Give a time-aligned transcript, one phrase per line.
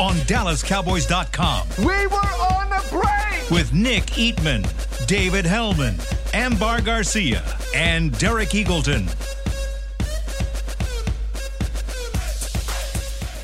[0.00, 3.50] on DallasCowboys.com We were on a break.
[3.50, 4.66] with Nick Eatman,
[5.06, 5.96] David Helman,
[6.34, 7.42] Ambar Garcia,
[7.74, 9.06] and Derek Eagleton.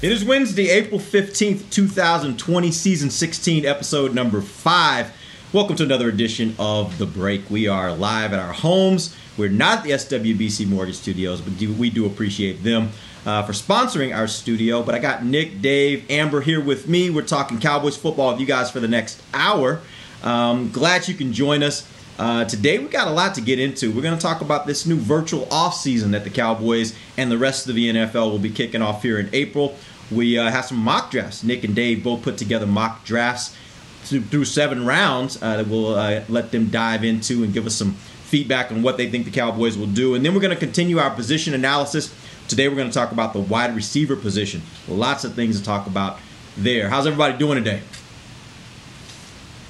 [0.02, 5.12] It is Wednesday, April 15th, 2020, season 16, episode number 5.
[5.52, 7.48] Welcome to another edition of The Break.
[7.50, 9.14] We are live at our homes.
[9.38, 12.90] We're not the SWBC Mortgage Studios, but we do appreciate them
[13.26, 14.82] uh, for sponsoring our studio.
[14.82, 17.10] But I got Nick, Dave, Amber here with me.
[17.10, 19.80] We're talking Cowboys football with you guys for the next hour.
[20.22, 21.88] Um, glad you can join us.
[22.18, 23.90] Uh, today we got a lot to get into.
[23.90, 27.68] We're going to talk about this new virtual offseason that the Cowboys and the rest
[27.68, 29.76] of the NFL will be kicking off here in April.
[30.10, 31.42] We uh, have some mock drafts.
[31.42, 33.56] Nick and Dave both put together mock drafts
[34.04, 37.92] through, seven rounds uh, that we'll uh, let them dive into and give us some
[37.94, 40.14] feedback on what they think the Cowboys will do.
[40.14, 42.14] And then we're going to continue our position analysis.
[42.52, 44.60] Today we're going to talk about the wide receiver position.
[44.86, 46.18] Lots of things to talk about
[46.54, 46.90] there.
[46.90, 47.80] How's everybody doing today?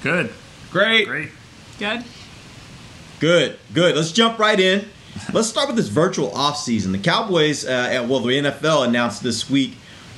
[0.01, 0.33] Good.
[0.69, 1.07] Great.
[1.07, 1.29] Great.
[1.79, 2.03] Good.
[3.21, 3.95] Good, good.
[3.95, 4.89] Let's jump right in.
[5.31, 6.91] Let's start with this virtual offseason.
[6.91, 9.75] The Cowboys, uh, at- well, the NFL announced this week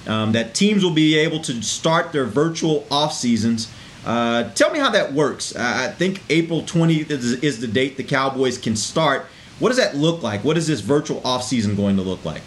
[0.07, 3.71] um, that teams will be able to start their virtual off seasons.
[4.07, 5.55] Uh, tell me how that works.
[5.55, 9.27] Uh, I think April 20th is, is the date the Cowboys can start.
[9.59, 10.43] What does that look like?
[10.43, 12.41] What is this virtual off season going to look like?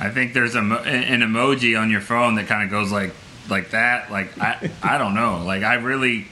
[0.00, 3.12] I think there's a, an emoji on your phone that kind of goes like
[3.50, 4.10] like that.
[4.10, 5.42] Like I I don't know.
[5.44, 6.26] Like I really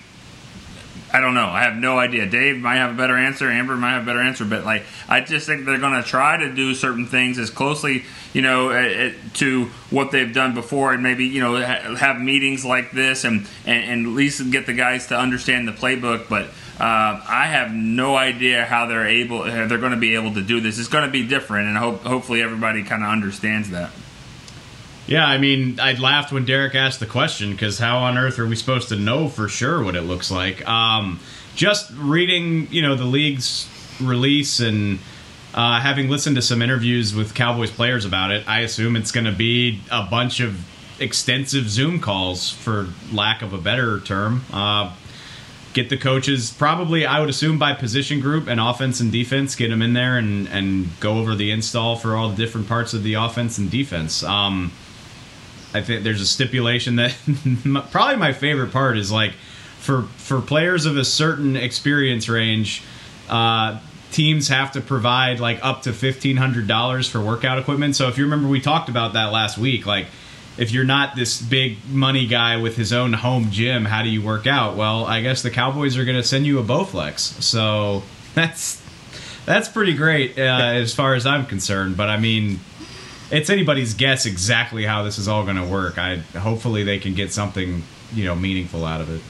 [1.12, 1.46] I don't know.
[1.46, 2.26] I have no idea.
[2.26, 3.48] Dave might have a better answer.
[3.48, 4.44] Amber might have a better answer.
[4.44, 8.04] But like I just think they're going to try to do certain things as closely
[8.32, 12.90] you know to what they've done before, and maybe you know ha- have meetings like
[12.90, 16.28] this and, and and at least get the guys to understand the playbook.
[16.28, 19.44] But uh, I have no idea how they're able.
[19.44, 20.78] How they're going to be able to do this.
[20.78, 23.90] It's going to be different, and hope hopefully everybody kind of understands that.
[25.06, 28.46] Yeah, I mean, I laughed when Derek asked the question because how on earth are
[28.46, 30.66] we supposed to know for sure what it looks like?
[30.68, 31.20] Um,
[31.54, 33.68] just reading, you know, the league's
[34.00, 34.98] release and
[35.54, 39.26] uh, having listened to some interviews with Cowboys players about it, I assume it's going
[39.26, 40.58] to be a bunch of
[41.00, 44.44] extensive Zoom calls, for lack of a better term.
[44.52, 44.92] Uh,
[45.76, 49.68] get the coaches probably I would assume by position group and offense and defense get
[49.68, 53.02] them in there and and go over the install for all the different parts of
[53.02, 54.22] the offense and defense.
[54.22, 54.72] Um,
[55.74, 57.14] I think there's a stipulation that
[57.92, 59.32] probably my favorite part is like
[59.78, 62.82] for for players of a certain experience range,
[63.28, 63.78] uh,
[64.12, 67.96] teams have to provide like up to fifteen hundred dollars for workout equipment.
[67.96, 69.84] So if you remember, we talked about that last week.
[69.84, 70.06] Like
[70.58, 74.22] if you're not this big money guy with his own home gym, how do you
[74.22, 74.76] work out?
[74.76, 77.18] Well, I guess the Cowboys are going to send you a Bowflex.
[77.42, 78.02] So
[78.34, 78.82] that's
[79.44, 81.96] that's pretty great uh, as far as I'm concerned.
[81.96, 82.60] But I mean,
[83.30, 85.98] it's anybody's guess exactly how this is all going to work.
[85.98, 87.82] I hopefully they can get something
[88.14, 89.22] you know meaningful out of it.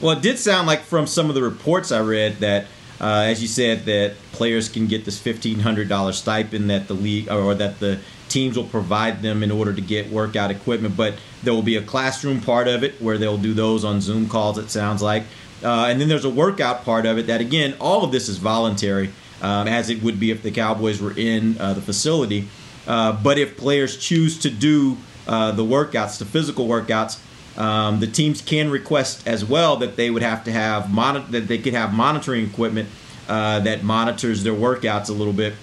[0.00, 2.66] Well, it did sound like from some of the reports I read that,
[3.00, 6.94] uh, as you said, that players can get this fifteen hundred dollars stipend that the
[6.94, 10.96] league or that the teams will provide them in order to get workout equipment.
[10.96, 14.28] But there will be a classroom part of it where they'll do those on Zoom
[14.28, 14.58] calls.
[14.58, 15.24] It sounds like,
[15.62, 18.38] uh, and then there's a workout part of it that again, all of this is
[18.38, 19.10] voluntary,
[19.42, 22.48] um, as it would be if the Cowboys were in uh, the facility.
[22.86, 24.96] Uh, but if players choose to do
[25.26, 27.18] uh, the workouts, the physical workouts,
[27.56, 31.46] um, the teams can request as well that they would have to have mon- that
[31.46, 32.88] they could have monitoring equipment
[33.28, 35.54] uh, that monitors their workouts a little bit.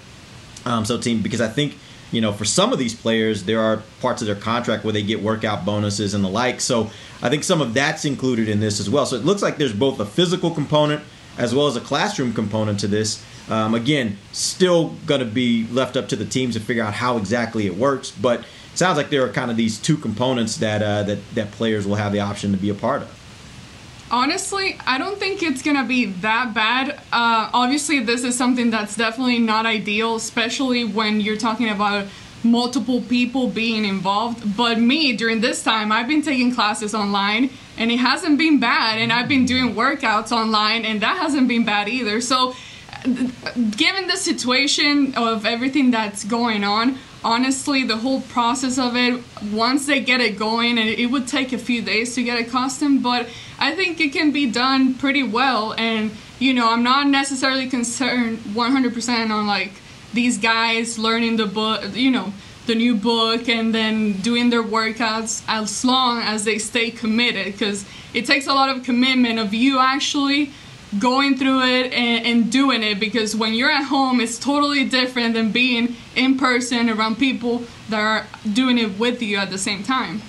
[0.64, 1.76] Um, so team because I think
[2.12, 5.02] you know for some of these players there are parts of their contract where they
[5.02, 6.60] get workout bonuses and the like.
[6.60, 6.90] So
[7.20, 9.06] I think some of that's included in this as well.
[9.06, 11.02] So it looks like there's both a physical component
[11.38, 13.24] as well as a classroom component to this.
[13.48, 17.16] Um, again, still going to be left up to the teams to figure out how
[17.16, 20.82] exactly it works, but it sounds like there are kind of these two components that
[20.82, 23.21] uh, that that players will have the option to be a part of.
[24.12, 26.90] Honestly, I don't think it's gonna be that bad.
[27.10, 32.06] Uh, obviously, this is something that's definitely not ideal, especially when you're talking about
[32.44, 34.54] multiple people being involved.
[34.54, 37.48] But me, during this time, I've been taking classes online
[37.78, 38.98] and it hasn't been bad.
[38.98, 42.20] And I've been doing workouts online and that hasn't been bad either.
[42.20, 42.54] So
[43.02, 49.22] given the situation of everything that's going on, honestly, the whole process of it,
[49.52, 53.02] once they get it going, and it would take a few days to get accustomed,
[53.02, 53.28] but
[53.62, 55.72] I think it can be done pretty well.
[55.74, 56.10] And,
[56.40, 59.70] you know, I'm not necessarily concerned 100% on like
[60.12, 62.32] these guys learning the book, you know,
[62.66, 67.84] the new book and then doing their workouts as long as they stay committed because
[68.12, 70.50] it takes a lot of commitment of you actually
[70.98, 75.34] going through it and, and, doing it because when you're at home it's totally different
[75.34, 79.82] than being in person around people that are doing it with you at the same
[79.82, 80.20] time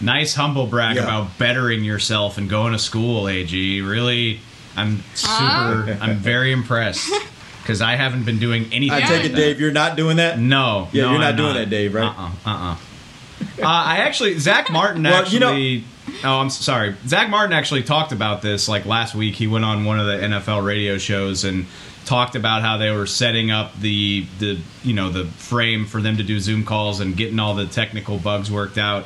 [0.00, 1.02] nice humble brag yeah.
[1.02, 3.52] about bettering yourself and going to school ag
[3.82, 4.40] really
[4.76, 5.98] i'm super uh?
[6.00, 7.10] i'm very impressed
[7.62, 10.88] because i haven't been doing anything i take it dave you're not doing that no
[10.92, 11.58] yeah no, you're not I'm doing not.
[11.58, 12.76] that dave right uh-uh uh-uh
[13.40, 15.66] uh, I actually Zack Martin well, actually.
[15.66, 16.96] You know, oh, I'm sorry.
[17.06, 19.34] Zack Martin actually talked about this like last week.
[19.34, 21.66] He went on one of the NFL radio shows and
[22.04, 26.16] talked about how they were setting up the the you know the frame for them
[26.16, 29.04] to do Zoom calls and getting all the technical bugs worked out.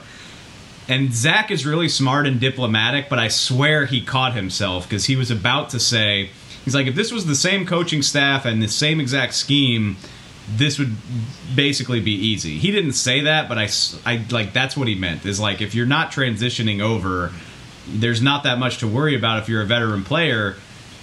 [0.88, 5.17] And Zack is really smart and diplomatic, but I swear he caught himself because he
[5.17, 6.31] was about to say,
[6.64, 9.96] he's like, if this was the same coaching staff and the same exact scheme,
[10.49, 10.94] this would
[11.55, 12.58] basically be easy.
[12.58, 13.69] He didn't say that, but I,
[14.05, 15.25] I like that's what he meant.
[15.25, 17.32] Is like if you're not transitioning over,
[17.87, 20.56] there's not that much to worry about if you're a veteran player.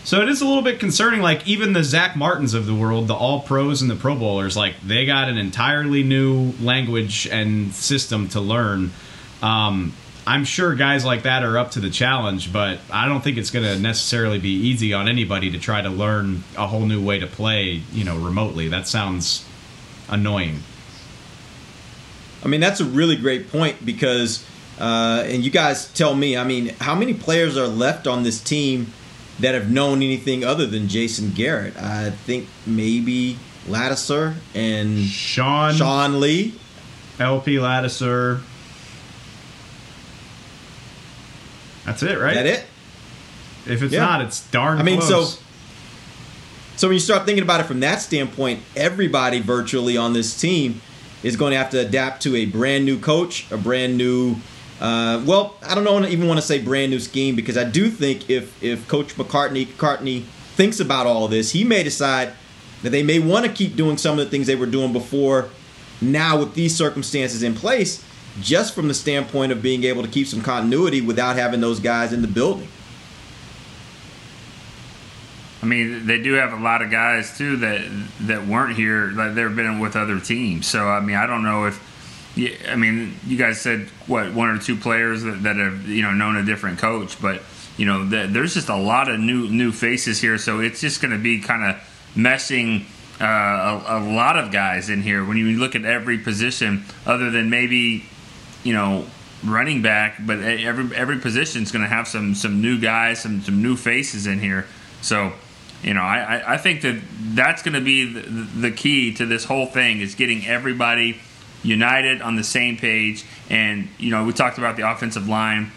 [0.03, 1.21] So it is a little bit concerning.
[1.21, 4.57] Like even the Zack Martins of the world, the All Pros and the Pro Bowlers,
[4.57, 8.91] like they got an entirely new language and system to learn.
[9.41, 9.93] Um,
[10.27, 13.49] I'm sure guys like that are up to the challenge, but I don't think it's
[13.49, 17.19] going to necessarily be easy on anybody to try to learn a whole new way
[17.19, 18.67] to play, you know, remotely.
[18.67, 19.43] That sounds
[20.07, 20.59] annoying.
[22.43, 24.45] I mean, that's a really great point because,
[24.79, 28.39] uh, and you guys tell me, I mean, how many players are left on this
[28.39, 28.93] team
[29.39, 31.75] that have known anything other than Jason Garrett?
[31.75, 36.53] I think maybe Ladouceur and Sean Sean Lee,
[37.19, 38.41] LP Ladouceur.
[41.89, 42.35] That's it, right?
[42.35, 42.65] That it?
[43.65, 44.01] If it's yeah.
[44.01, 44.77] not, it's darn.
[44.77, 45.39] I mean, close.
[45.39, 45.43] so
[46.75, 50.81] so when you start thinking about it from that standpoint, everybody virtually on this team
[51.23, 54.35] is going to have to adapt to a brand new coach, a brand new.
[54.79, 57.89] Uh, well, I don't know, even want to say brand new scheme because I do
[57.89, 60.19] think if if Coach McCarthy McCarthy
[60.55, 62.33] thinks about all of this, he may decide
[62.83, 65.49] that they may want to keep doing some of the things they were doing before.
[66.01, 68.05] Now with these circumstances in place,
[68.41, 72.13] just from the standpoint of being able to keep some continuity without having those guys
[72.13, 72.67] in the building.
[75.61, 77.81] I mean, they do have a lot of guys too that
[78.21, 79.11] that weren't here.
[79.11, 80.67] Like they've been with other teams.
[80.67, 81.87] So I mean, I don't know if.
[82.69, 86.13] I mean, you guys said what one or two players that, that have you know
[86.13, 87.41] known a different coach, but
[87.75, 90.37] you know there's just a lot of new new faces here.
[90.37, 92.85] So it's just going to be kind of messing
[93.19, 97.29] uh, a, a, lot of guys in here when you look at every position, other
[97.29, 98.05] than maybe
[98.63, 99.05] you know,
[99.43, 103.41] running back, but every every position is going to have some some new guys, some
[103.41, 104.65] some new faces in here.
[105.01, 105.33] So,
[105.83, 107.01] you know, I I think that
[107.33, 111.19] that's going to be the, the key to this whole thing is getting everybody
[111.63, 113.25] united on the same page.
[113.49, 115.71] And you know, we talked about the offensive line.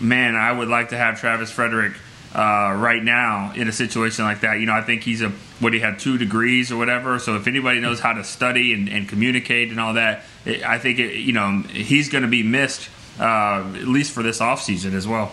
[0.00, 1.92] Man, I would like to have Travis Frederick
[2.34, 4.60] uh, right now in a situation like that.
[4.60, 7.18] You know, I think he's a what he had two degrees or whatever.
[7.18, 10.78] So if anybody knows how to study and, and communicate and all that, it, I
[10.78, 14.94] think it, you know he's going to be missed uh, at least for this offseason
[14.94, 15.32] as well.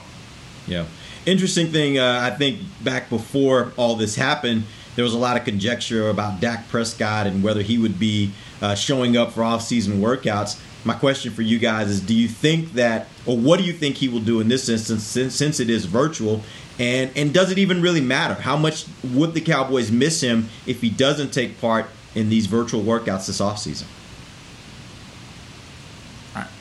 [0.67, 0.85] Yeah,
[1.25, 1.97] interesting thing.
[1.97, 4.63] Uh, I think back before all this happened,
[4.95, 8.73] there was a lot of conjecture about Dak Prescott and whether he would be uh,
[8.73, 10.59] showing up for off-season workouts.
[10.87, 13.97] My question for you guys is: Do you think that, or what do you think
[13.97, 16.41] he will do in this instance, since, since it is virtual?
[16.79, 18.35] And and does it even really matter?
[18.35, 22.83] How much would the Cowboys miss him if he doesn't take part in these virtual
[22.83, 23.85] workouts this offseason?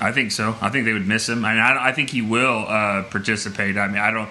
[0.00, 0.56] I, think so.
[0.60, 1.44] I think they would miss him.
[1.44, 3.76] I mean, I, I think he will uh, participate.
[3.76, 4.30] I mean, I don't.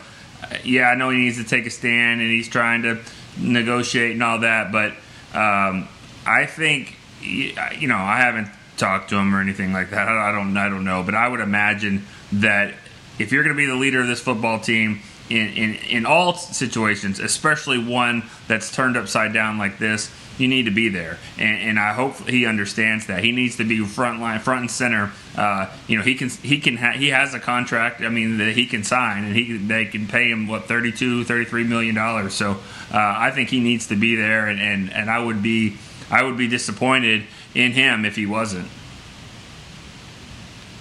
[0.66, 3.00] Yeah, I know he needs to take a stand and he's trying to
[3.38, 4.92] negotiate and all that, but
[5.38, 5.88] um,
[6.26, 10.08] I think you know I haven't talked to him or anything like that.
[10.08, 10.56] I don't.
[10.58, 12.74] I don't know, but I would imagine that
[13.20, 16.36] if you're going to be the leader of this football team in, in, in all
[16.36, 21.18] situations, especially one that's turned upside down like this, you need to be there.
[21.38, 23.24] And, and I hope he understands that.
[23.24, 25.12] He needs to be front line, front and center.
[25.36, 28.02] Uh, you know, he can he can ha- he has a contract.
[28.02, 31.64] I mean, that he can sign, and he they can pay him what 32, 33
[31.64, 32.34] million dollars.
[32.34, 32.58] So uh,
[32.94, 35.78] I think he needs to be there, and, and and I would be
[36.12, 37.24] I would be disappointed
[37.56, 38.68] in him if he wasn't.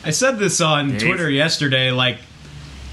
[0.05, 1.01] I said this on Dave.
[1.01, 1.91] Twitter yesterday.
[1.91, 2.19] Like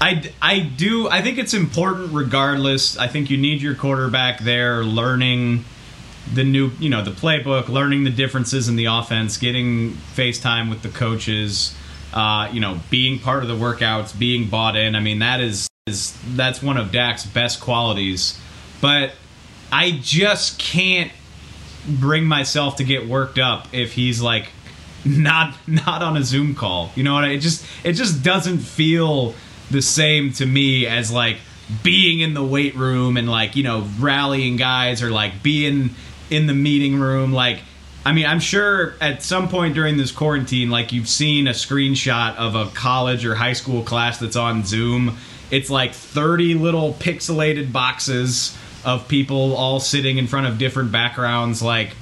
[0.00, 2.96] I, I do I think it's important regardless.
[2.96, 5.64] I think you need your quarterback there learning
[6.32, 10.70] the new you know the playbook, learning the differences in the offense, getting face time
[10.70, 11.76] with the coaches,
[12.14, 14.94] uh, you know, being part of the workouts, being bought in.
[14.94, 18.40] I mean that is is that's one of Dak's best qualities.
[18.80, 19.12] But
[19.70, 21.12] I just can't
[21.86, 24.48] bring myself to get worked up if he's like
[25.04, 26.90] not not on a Zoom call.
[26.94, 27.24] You know what?
[27.24, 29.34] I, it just it just doesn't feel
[29.70, 31.38] the same to me as like
[31.82, 35.90] being in the weight room and like you know rallying guys or like being
[36.30, 37.60] in the meeting room like
[38.04, 42.34] I mean, I'm sure at some point during this quarantine, like you've seen a screenshot
[42.34, 45.18] of a college or high school class that's on Zoom.
[45.52, 51.62] It's like 30 little pixelated boxes of people all sitting in front of different backgrounds.
[51.62, 51.94] Like,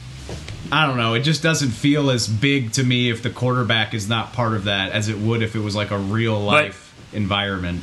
[0.72, 1.14] I don't know.
[1.14, 4.64] It just doesn't feel as big to me if the quarterback is not part of
[4.64, 7.82] that as it would if it was like a real life environment.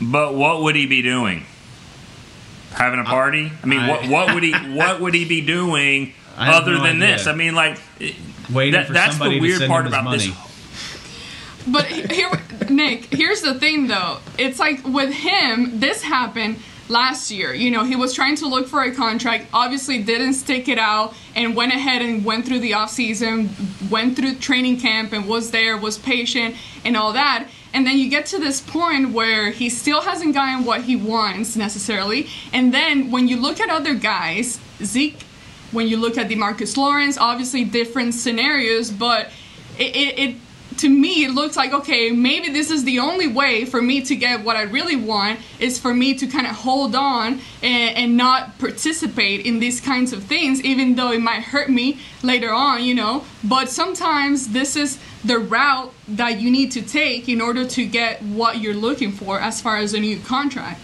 [0.00, 1.44] But what would he be doing?
[2.70, 3.50] Having a party?
[3.62, 7.02] I mean, I- what what would he what would he be doing other no than
[7.02, 7.16] idea.
[7.16, 7.26] this?
[7.26, 7.78] I mean, like
[8.52, 10.28] Waiting that, for that's somebody the to weird send part him his about this.
[10.28, 10.40] money.
[11.66, 12.30] But here,
[12.70, 14.18] Nick, here's the thing though.
[14.38, 16.56] It's like with him, this happened
[16.88, 17.54] last year.
[17.54, 21.14] You know, he was trying to look for a contract, obviously didn't stick it out,
[21.34, 23.48] and went ahead and went through the offseason,
[23.90, 27.48] went through training camp, and was there, was patient, and all that.
[27.74, 31.56] And then you get to this point where he still hasn't gotten what he wants
[31.56, 32.28] necessarily.
[32.52, 35.22] And then when you look at other guys, Zeke,
[35.70, 39.30] when you look at Demarcus Lawrence, obviously different scenarios, but
[39.78, 40.36] it, it, it
[40.78, 44.14] to me it looks like okay maybe this is the only way for me to
[44.16, 48.16] get what i really want is for me to kind of hold on and, and
[48.16, 52.82] not participate in these kinds of things even though it might hurt me later on
[52.82, 57.66] you know but sometimes this is the route that you need to take in order
[57.66, 60.80] to get what you're looking for as far as a new contract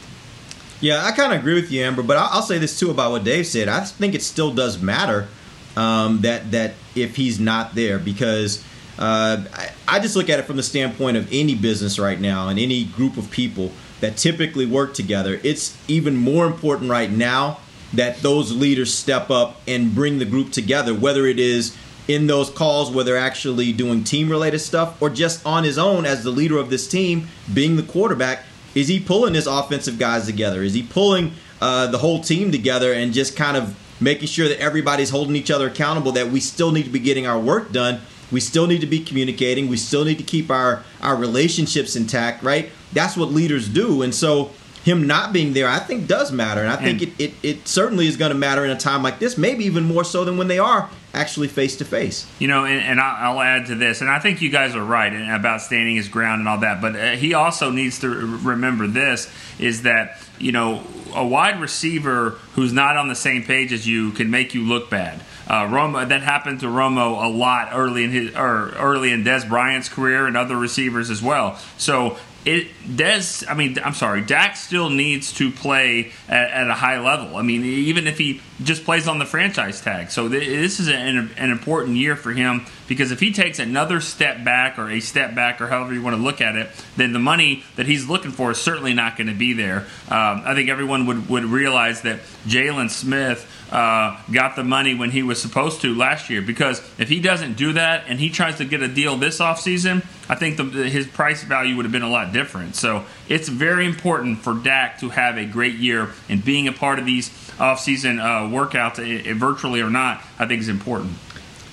[0.81, 2.03] Yeah, I kind of agree with you, Amber.
[2.03, 3.69] But I'll, say this too about what Dave said.
[3.69, 5.29] I think it still does matter
[5.77, 8.63] um, that that if he's not there because
[8.99, 12.49] uh, I, I just look at it from the standpoint of any business right now
[12.49, 15.41] and any group of people that typically work together.
[15.43, 17.59] It's even more important right now
[17.93, 22.51] that those leaders step up and bring the group together, whether it is in those
[22.51, 26.31] calls where they're actually doing team related stuff or just on his own as the
[26.31, 28.45] leader of this team, being the quarterback.
[28.75, 30.63] Is he pulling his offensive guys together?
[30.63, 34.59] Is he pulling uh, the whole team together and just kind of making sure that
[34.59, 36.13] everybody's holding each other accountable?
[36.13, 38.01] That we still need to be getting our work done.
[38.35, 39.69] We still need to be communicating.
[39.69, 42.71] We still need to keep our our relationships intact, right?
[42.93, 44.03] That's what leaders do.
[44.03, 44.51] And so
[44.85, 46.61] him not being there, I think, does matter.
[46.61, 49.03] And I think And- it, it, it certainly is going to matter in a time
[49.03, 52.27] like this, maybe even more so than when they are actually face to face.
[52.39, 55.13] You know, and, and I'll add to this, and I think you guys are right
[55.35, 56.83] about standing his ground and all that.
[56.83, 60.83] But uh, he also needs to remember this: is that you know
[61.15, 64.91] a wide receiver who's not on the same page as you can make you look
[64.91, 65.21] bad.
[65.47, 69.49] Uh, Romo that happened to Romo a lot early in his or early in Dez
[69.49, 71.59] Bryant's career and other receivers as well.
[71.77, 76.75] So it Dez, I mean, I'm sorry, Dak still needs to play at, at a
[76.75, 77.37] high level.
[77.37, 80.11] I mean, even if he just plays on the franchise tag.
[80.11, 84.01] So th- this is an, an important year for him because if he takes another
[84.01, 87.13] step back or a step back or however you want to look at it, then
[87.13, 89.87] the money that he's looking for is certainly not going to be there.
[90.09, 95.11] Um, I think everyone would, would realize that Jaylon Smith uh, got the money when
[95.11, 98.57] he was supposed to last year because if he doesn't do that and he tries
[98.59, 102.03] to get a deal this offseason, I think the, his price value would have been
[102.03, 102.77] a lot different.
[102.77, 106.99] So it's very important for Dak to have a great year and being a part
[107.01, 111.15] of these offseason uh, workouts, i- i- virtually or not, I think is important.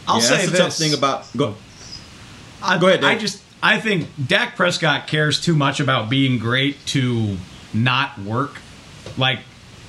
[0.07, 0.59] I'll yeah, say that's the this.
[0.59, 1.55] tough thing about go.
[2.63, 6.83] I, Go ahead, I just I think Dak Prescott cares too much about being great
[6.87, 7.37] to
[7.75, 8.59] not work.
[9.17, 9.39] Like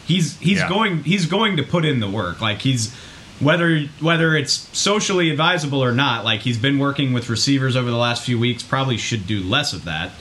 [0.06, 0.68] he's he's Yeah.
[0.68, 2.40] going he's going to put in the work.
[2.40, 2.94] Like he's
[3.40, 6.24] whether whether it's socially advisable or not.
[6.24, 8.62] Like he's been working with receivers over the last few weeks.
[8.62, 10.12] Probably should do less of that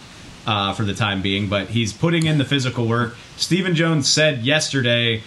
[0.47, 1.47] uh, for the time being.
[1.47, 3.15] But he's putting in the physical work.
[3.37, 5.21] Stephen Jones said yesterday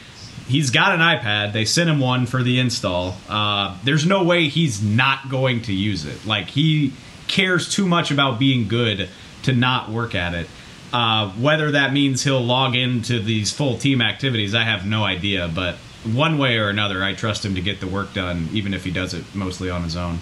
[0.49, 1.53] he's got an iPad.
[1.53, 3.17] They sent him one for the install.
[3.29, 6.27] Uh, there's no way he's not going to use it.
[6.27, 6.93] Like he
[7.29, 9.09] cares too much about being good
[9.45, 10.49] to not work at it.
[10.95, 15.51] Uh, whether that means he'll log into these full team activities, I have no idea.
[15.53, 15.75] But
[16.05, 18.93] one way or another, I trust him to get the work done, even if he
[18.93, 20.21] does it mostly on his own.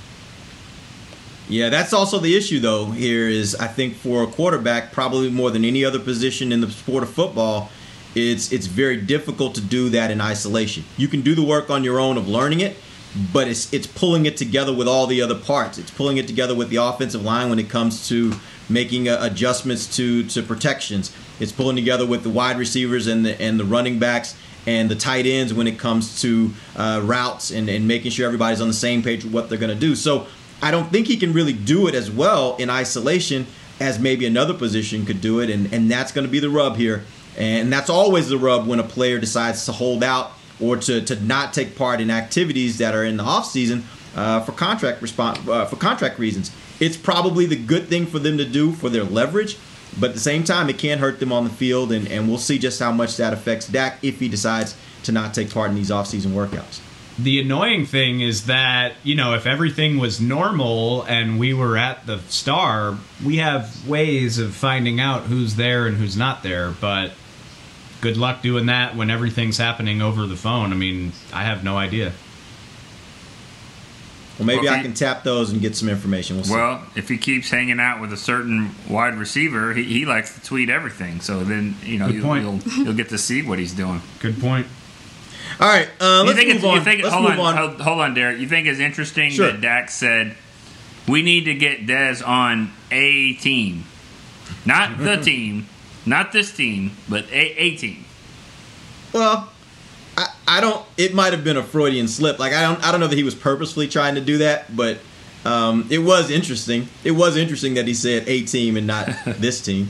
[1.47, 2.87] Yeah, that's also the issue, though.
[2.87, 6.71] Here is, I think, for a quarterback, probably more than any other position in the
[6.71, 7.71] sport of football,
[8.15, 10.85] it's it's very difficult to do that in isolation.
[10.97, 12.79] You can do the work on your own of learning it,
[13.33, 15.79] but it's it's pulling it together with all the other parts.
[15.79, 18.33] It's pulling it together with the offensive line when it comes to
[18.69, 21.15] making uh, adjustments to to protections.
[21.41, 24.95] It's pulling together with the wide receivers and the and the running backs and the
[24.95, 28.75] tight ends when it comes to uh, routes and, and making sure everybody's on the
[28.75, 29.97] same page with what they're going to do.
[29.97, 30.27] So
[30.63, 33.47] I don't think he can really do it as well in isolation
[33.81, 36.77] as maybe another position could do it, and, and that's going to be the rub
[36.77, 37.05] here.
[37.37, 41.21] And that's always the rub when a player decides to hold out or to, to
[41.21, 43.83] not take part in activities that are in the offseason
[44.15, 46.51] uh, for contract response uh, for contract reasons.
[46.81, 49.59] It's probably the good thing for them to do for their leverage,
[50.01, 52.39] but at the same time, it can hurt them on the field, and, and we'll
[52.39, 55.77] see just how much that affects Dak if he decides to not take part in
[55.77, 56.81] these offseason workouts
[57.19, 62.07] the annoying thing is that you know if everything was normal and we were at
[62.07, 67.13] the star we have ways of finding out who's there and who's not there but
[68.03, 71.79] good luck doing that when everything's happening over the phone i mean i have no
[71.79, 72.13] idea
[74.39, 77.17] well maybe well, i can tap those and get some information we'll, well if he
[77.17, 81.43] keeps hanging out with a certain wide receiver he, he likes to tweet everything so
[81.43, 84.67] then you know you'll, you'll, you'll get to see what he's doing good point
[85.61, 86.75] all right, uh, let's you move on.
[86.77, 87.79] You think, let's hold move on, on.
[87.79, 88.41] Hold on, Derek.
[88.41, 89.53] You think it's interesting sure.
[89.53, 90.35] that Dak said
[91.07, 93.85] we need to get Dez on a team,
[94.65, 95.67] not the team,
[96.07, 98.05] not this team, but a, a team.
[99.13, 99.51] Well,
[100.17, 100.85] I, I don't.
[100.97, 102.39] It might have been a Freudian slip.
[102.39, 102.83] Like I don't.
[102.85, 104.99] I don't know that he was purposefully trying to do that, but
[105.45, 106.89] um, it was interesting.
[107.05, 109.89] It was interesting that he said a team and not this team.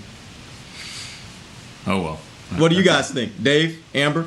[1.86, 2.20] Oh well.
[2.58, 4.26] What do you guys think, Dave, Amber?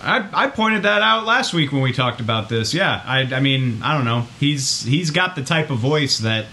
[0.00, 2.74] I, I pointed that out last week when we talked about this.
[2.74, 4.26] Yeah, I, I mean, I don't know.
[4.38, 6.46] He's he's got the type of voice that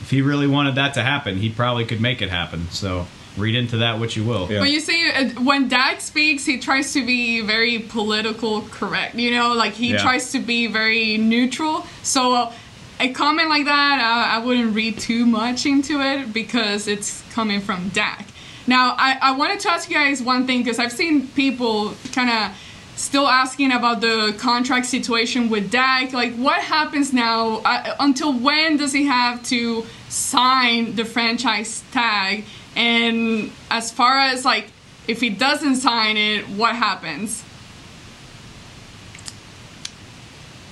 [0.00, 2.68] if he really wanted that to happen, he probably could make it happen.
[2.70, 4.50] So read into that what you will.
[4.50, 4.60] Yeah.
[4.60, 9.14] When you say uh, when Dak speaks, he tries to be very political correct.
[9.14, 10.02] You know, like he yeah.
[10.02, 11.86] tries to be very neutral.
[12.02, 12.52] So uh,
[13.00, 17.60] a comment like that, I, I wouldn't read too much into it because it's coming
[17.60, 18.26] from Dak.
[18.66, 22.28] Now, I, I wanted to ask you guys one thing because I've seen people kind
[22.28, 22.56] of
[22.98, 26.12] still asking about the contract situation with Dak.
[26.12, 27.58] Like, what happens now?
[27.64, 32.44] Uh, until when does he have to sign the franchise tag?
[32.76, 34.66] And as far as like,
[35.06, 37.44] if he doesn't sign it, what happens?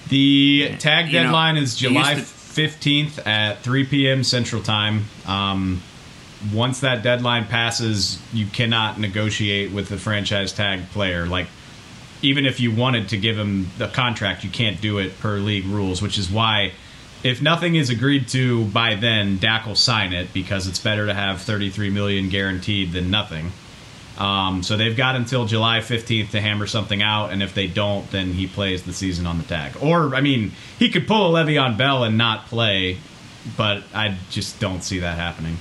[0.08, 4.22] The tag deadline know, is July fifteenth at three p.m.
[4.22, 5.06] Central Time.
[5.26, 5.82] Um,
[6.52, 11.26] once that deadline passes, you cannot negotiate with the franchise tag player.
[11.26, 11.48] Like
[12.22, 15.66] even if you wanted to give him the contract, you can't do it per league
[15.66, 16.72] rules, which is why
[17.22, 21.14] if nothing is agreed to by then, Dak will sign it because it's better to
[21.14, 23.52] have 33 million guaranteed than nothing.
[24.18, 28.10] Um, so they've got until July 15th to hammer something out, and if they don't,
[28.10, 29.76] then he plays the season on the tag.
[29.82, 32.98] Or, I mean, he could pull a Le'Veon Bell and not play,
[33.56, 35.58] but I just don't see that happening.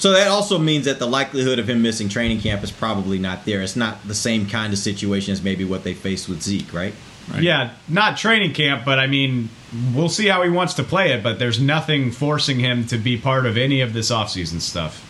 [0.00, 3.44] So that also means that the likelihood of him missing training camp is probably not
[3.44, 3.60] there.
[3.60, 6.94] It's not the same kind of situation as maybe what they faced with Zeke, right?
[7.30, 7.42] right?
[7.42, 9.50] Yeah, not training camp, but I mean,
[9.94, 13.18] we'll see how he wants to play it, but there's nothing forcing him to be
[13.18, 15.06] part of any of this offseason stuff.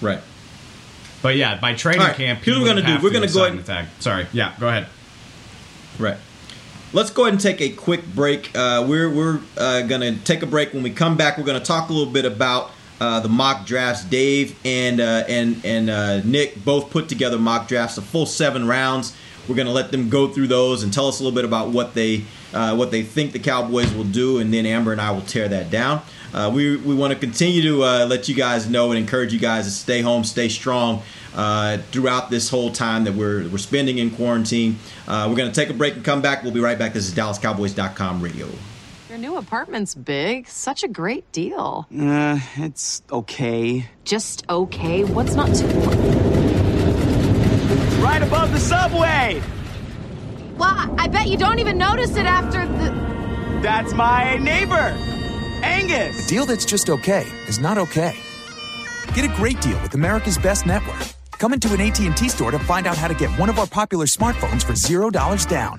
[0.00, 0.22] Right.
[1.20, 3.02] But yeah, by training right, camp, here's what we're going to do.
[3.02, 3.88] We're going to go ahead and tag.
[3.98, 4.26] Sorry.
[4.32, 4.86] Yeah, go ahead.
[5.98, 6.16] Right.
[6.94, 8.56] Let's go ahead and take a quick break.
[8.56, 10.72] Uh, we're we're uh, going to take a break.
[10.72, 13.66] When we come back, we're going to talk a little bit about uh, the mock
[13.66, 14.04] drafts.
[14.04, 18.66] Dave and uh, and and uh, Nick both put together mock drafts, a full seven
[18.66, 19.16] rounds.
[19.48, 21.70] We're going to let them go through those and tell us a little bit about
[21.70, 25.10] what they uh, what they think the Cowboys will do, and then Amber and I
[25.10, 26.02] will tear that down.
[26.34, 29.64] Uh, we we want to continue to let you guys know and encourage you guys
[29.64, 31.02] to stay home, stay strong.
[31.90, 35.74] throughout this whole time that we're we're spending in quarantine, we're going to take a
[35.74, 36.42] break and come back.
[36.42, 36.92] We'll be right back.
[36.92, 38.48] This is DallasCowboys.com radio.
[39.18, 40.46] Your new apartment's big.
[40.46, 41.88] Such a great deal.
[41.92, 43.90] Uh, it's okay.
[44.04, 45.02] Just okay?
[45.02, 45.66] What's not too.
[48.00, 49.42] Right above the subway!
[50.56, 53.60] Well, I bet you don't even notice it after the.
[53.60, 54.94] That's my neighbor,
[55.64, 56.24] Angus!
[56.24, 58.16] A deal that's just okay is not okay.
[59.14, 61.02] Get a great deal with America's Best Network.
[61.32, 64.06] Come into an AT&T store to find out how to get one of our popular
[64.06, 65.78] smartphones for $0 down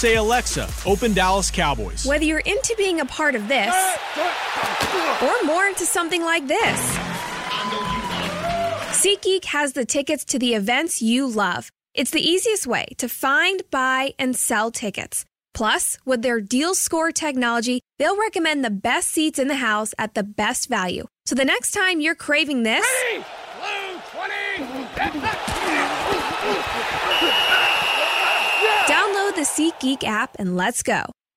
[0.00, 2.06] say, Alexa, open Dallas Cowboys.
[2.06, 3.74] Whether you're into being a part of this
[5.20, 6.80] or more into something like this,
[8.96, 11.70] SeatGeek has the tickets to the events you love.
[11.92, 15.26] It's the easiest way to find, buy, and sell tickets.
[15.52, 20.14] Plus, with their deal score technology, they'll recommend the best seats in the house at
[20.14, 21.04] the best value.
[21.26, 22.86] So the next time you're craving this,
[24.96, 25.36] download
[29.40, 31.19] the SeatGeek app and let's go.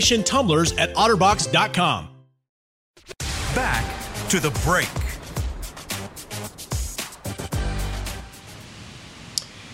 [0.00, 2.08] tumblers at otterbox.com.
[3.54, 3.84] Back
[4.28, 4.88] to the break.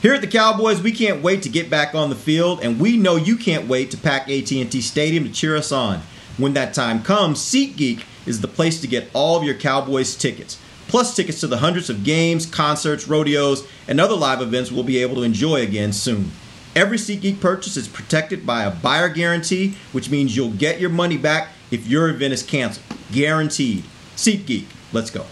[0.00, 2.96] Here at the Cowboys, we can't wait to get back on the field, and we
[2.96, 6.02] know you can't wait to pack AT&T Stadium to cheer us on.
[6.36, 10.56] When that time comes, SeatGeek is the place to get all of your Cowboys tickets,
[10.86, 15.02] plus tickets to the hundreds of games, concerts, rodeos, and other live events we'll be
[15.02, 16.30] able to enjoy again soon.
[16.78, 21.18] Every SeatGeek purchase is protected by a buyer guarantee, which means you'll get your money
[21.18, 22.86] back if your event is canceled.
[23.10, 23.82] Guaranteed.
[24.14, 25.26] SeatGeek, let's go.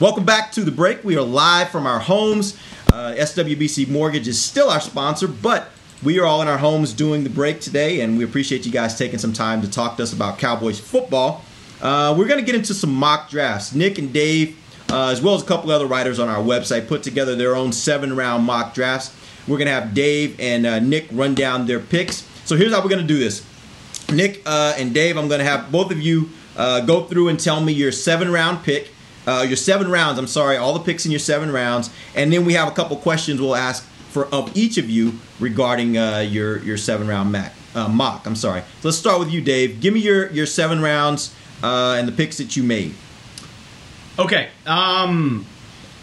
[0.00, 1.02] Welcome back to the break.
[1.02, 2.58] We are live from our homes.
[2.92, 5.70] Uh, SWBC Mortgage is still our sponsor, but
[6.02, 8.98] we are all in our homes doing the break today, and we appreciate you guys
[8.98, 11.42] taking some time to talk to us about Cowboys football.
[11.80, 13.74] Uh, we're going to get into some mock drafts.
[13.74, 14.58] Nick and Dave,
[14.90, 17.72] uh, as well as a couple other writers on our website, put together their own
[17.72, 19.16] seven round mock drafts.
[19.50, 22.24] We're going to have Dave and uh, Nick run down their picks.
[22.44, 23.44] So here's how we're going to do this
[24.12, 27.38] Nick uh, and Dave, I'm going to have both of you uh, go through and
[27.38, 28.90] tell me your seven round pick.
[29.26, 31.90] Uh, your seven rounds, I'm sorry, all the picks in your seven rounds.
[32.14, 35.98] And then we have a couple questions we'll ask for of each of you regarding
[35.98, 37.36] uh, your, your seven round
[37.74, 38.26] uh, mock.
[38.26, 38.60] I'm sorry.
[38.80, 39.80] So let's start with you, Dave.
[39.80, 42.94] Give me your, your seven rounds and the picks that you made.
[44.18, 44.48] Okay.
[44.64, 45.44] Um,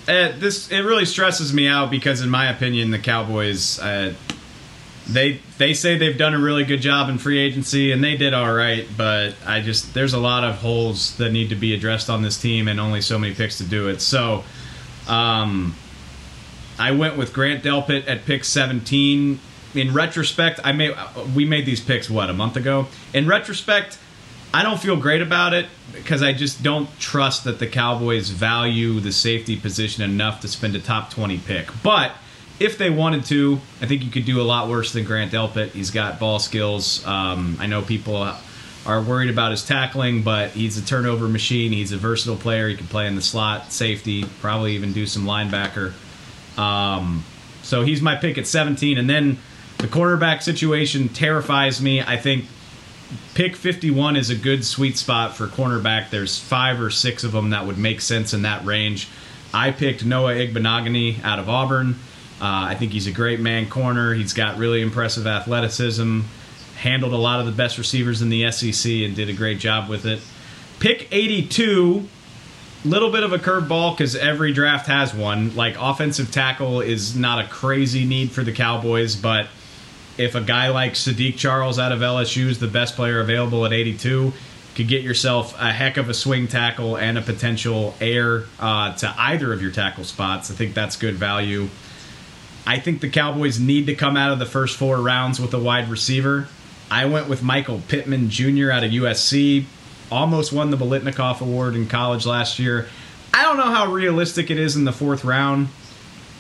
[0.08, 4.14] uh, this it really stresses me out because, in my opinion, the Cowboys uh,
[5.10, 8.34] they they say they've done a really good job in free agency, and they did
[8.34, 8.88] all right.
[8.96, 12.40] But I just there's a lot of holes that need to be addressed on this
[12.40, 14.02] team, and only so many picks to do it.
[14.02, 14.44] So,
[15.08, 15.76] um,
[16.78, 19.40] I went with Grant Delpit at pick 17.
[19.76, 20.96] In retrospect, I made
[21.36, 22.88] we made these picks what a month ago.
[23.14, 23.98] In retrospect,
[24.54, 29.00] I don't feel great about it because I just don't trust that the Cowboys value
[29.00, 31.70] the safety position enough to spend a top 20 pick.
[31.84, 32.14] But
[32.60, 35.72] if they wanted to, I think you could do a lot worse than Grant Delpit.
[35.72, 37.06] He's got ball skills.
[37.06, 38.16] Um, I know people
[38.88, 41.72] are worried about his tackling, but he's a turnover machine.
[41.72, 42.70] He's a versatile player.
[42.70, 45.94] He can play in the slot, safety, probably even do some linebacker.
[46.58, 47.24] Um,
[47.64, 48.98] so he's my pick at 17.
[48.98, 49.38] And then
[49.78, 52.02] the quarterback situation terrifies me.
[52.02, 52.46] I think
[53.34, 56.10] pick 51 is a good sweet spot for cornerback.
[56.10, 59.08] There's five or six of them that would make sense in that range.
[59.54, 61.96] I picked Noah Igbinoghene out of Auburn.
[62.40, 64.14] Uh, I think he's a great man corner.
[64.14, 66.22] He's got really impressive athleticism,
[66.78, 69.90] handled a lot of the best receivers in the SEC, and did a great job
[69.90, 70.20] with it.
[70.80, 72.08] Pick 82,
[72.86, 75.56] little bit of a curveball because every draft has one.
[75.56, 79.48] Like offensive tackle is not a crazy need for the Cowboys, but
[80.18, 83.74] if a guy like Saahdiq Charles out of LSU is the best player available at
[83.74, 84.34] 82,
[84.76, 89.14] could get yourself a heck of a swing tackle and a potential heir uh, to
[89.18, 90.52] either of your tackle spots.
[90.52, 91.68] I think that's good value.
[92.66, 95.60] I think the Cowboys need to come out of the first four rounds with a
[95.60, 96.48] wide receiver.
[96.92, 98.70] I went with Michael Pittman Jr.
[98.72, 99.66] out of USC.
[100.12, 102.88] Almost won the Biletnikoff Award in college last year.
[103.34, 105.70] I don't know how realistic it is in the fourth round.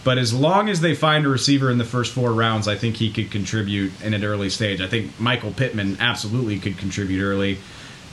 [0.08, 2.96] But as long as they find a receiver in the first four rounds, I think
[2.96, 4.80] he could contribute in an early stage.
[4.80, 7.58] I think Michael Pittman absolutely could contribute early.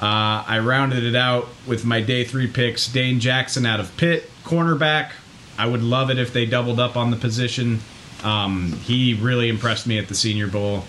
[0.00, 4.28] Uh, I rounded it out with my day three picks Dane Jackson out of Pitt,
[4.42, 5.12] cornerback.
[5.57, 7.78] I would love it if they doubled up on the position.
[8.24, 10.83] Um, he really impressed me at the Senior Bowl.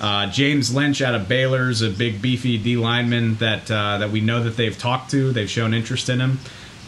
[0.00, 4.20] Uh, James Lynch out of Baylor's a big beefy D lineman that uh, that we
[4.20, 5.32] know that they've talked to.
[5.32, 6.38] They've shown interest in him.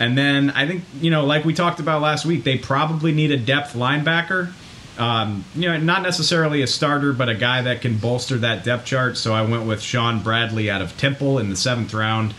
[0.00, 3.30] And then I think, you know, like we talked about last week, they probably need
[3.32, 4.52] a depth linebacker.
[4.98, 8.84] Um, you know, not necessarily a starter, but a guy that can bolster that depth
[8.84, 9.16] chart.
[9.16, 12.34] So I went with Shaun Bradley out of Temple in the seventh round.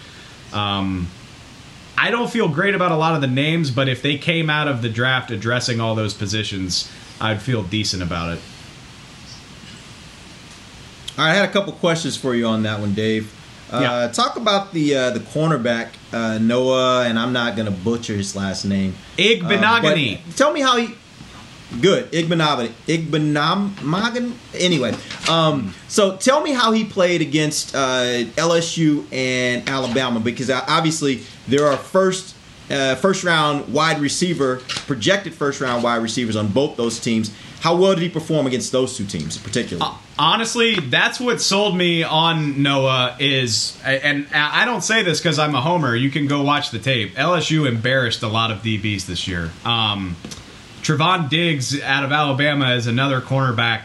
[0.51, 1.07] Um,
[1.97, 4.67] I don't feel great about a lot of the names, but if they came out
[4.67, 8.41] of the draft addressing all those positions, I'd feel decent about it.
[11.17, 13.33] I had a couple questions for you on that one, Dave.
[13.71, 14.07] Uh, Yeah.
[14.11, 18.35] Talk about the uh, the cornerback uh, Noah, and I'm not going to butcher his
[18.35, 18.95] last name.
[19.17, 20.17] Igbinoghene.
[20.17, 20.95] Uh, tell me how he.
[21.81, 22.71] Good, Igbinoghene.
[22.87, 24.33] Igbinoghene.
[24.55, 24.95] Anyway,
[25.29, 31.21] um, so tell me how he played against uh, LSU and Alabama because uh, obviously
[31.47, 32.35] there are first.
[32.71, 37.31] Uh, first round wide receiver, projected first round wide receivers on both those teams.
[37.61, 39.85] How well did he perform against those two teams in particular?
[40.17, 45.55] Honestly, that's what sold me on Noah is, and I don't say this because I'm
[45.55, 45.95] a homer.
[45.95, 47.15] You can go watch the tape.
[47.15, 49.51] LSU embarrassed a lot of DBs this year.
[49.65, 50.15] Um,
[50.81, 53.83] Trevon Diggs out of Alabama is another cornerback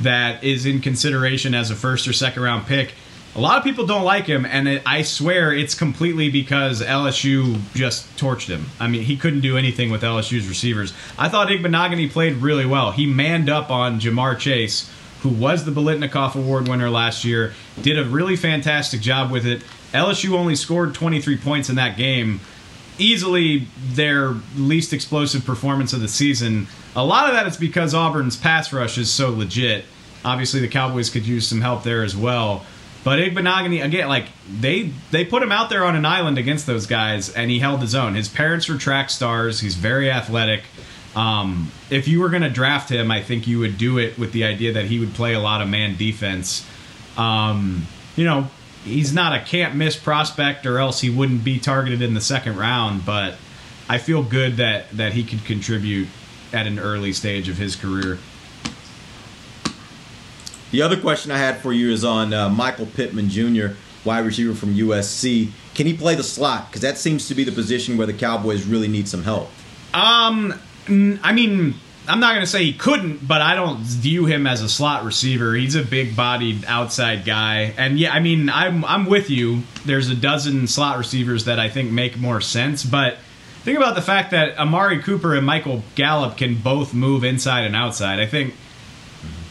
[0.00, 2.94] that is in consideration as a first or second round pick.
[3.36, 7.60] A lot of people don't like him, and it, I swear it's completely because LSU
[7.74, 8.64] just torched him.
[8.80, 10.94] I mean, he couldn't do anything with LSU's receivers.
[11.18, 12.92] I thought Igbinoghene played really well.
[12.92, 17.98] He manned up on Ja'Marr Chase, who was the Biletnikoff Award winner last year, did
[17.98, 19.62] a really fantastic job with it.
[19.92, 22.40] LSU only scored 23 points in that game
[22.98, 26.66] easily their least explosive performance of the season.
[26.94, 29.84] A lot of that is because Auburn's pass rush is so legit.
[30.24, 32.64] Obviously, the Cowboys could use some help there as well.
[33.06, 36.86] But Igbinoghene, again, like they they put him out there on an island against those
[36.86, 38.16] guys, and he held his own.
[38.16, 39.60] His parents were track stars.
[39.60, 40.64] He's very athletic.
[41.14, 44.32] Um, if you were going to draft him, I think you would do it with
[44.32, 46.66] the idea that he would play a lot of man defense.
[47.16, 48.48] Um, you know,
[48.82, 52.56] he's not a can't miss prospect, or else he wouldn't be targeted in the second
[52.56, 53.06] round.
[53.06, 53.36] But
[53.88, 56.08] I feel good that that he could contribute
[56.52, 58.18] at an early stage of his career.
[60.70, 63.68] The other question I had for you is on uh, Michael Pittman Jr.,
[64.04, 65.50] wide receiver from USC.
[65.74, 66.68] Can he play the slot?
[66.68, 69.50] Because that seems to be the position where the Cowboys really need some help.
[69.92, 70.54] Um,
[70.88, 71.74] I mean,
[72.08, 75.04] I'm not going to say he couldn't, but I don't view him as a slot
[75.04, 75.54] receiver.
[75.54, 79.62] He's a big-bodied outside guy, and yeah, I mean, I'm I'm with you.
[79.84, 83.18] There's a dozen slot receivers that I think make more sense, but
[83.62, 87.74] think about the fact that Amari Cooper and Michael Gallup can both move inside and
[87.74, 88.20] outside.
[88.20, 88.54] I think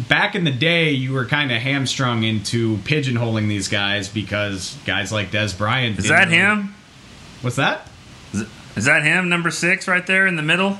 [0.08, 5.12] back in the day, you were kind of hamstrung into pigeonholing these guys because guys
[5.12, 5.98] like Dez Bryant.
[6.00, 6.76] Is that really- him?
[7.42, 7.88] What's that?
[8.76, 10.78] Is, that him, number six, right there in the middle?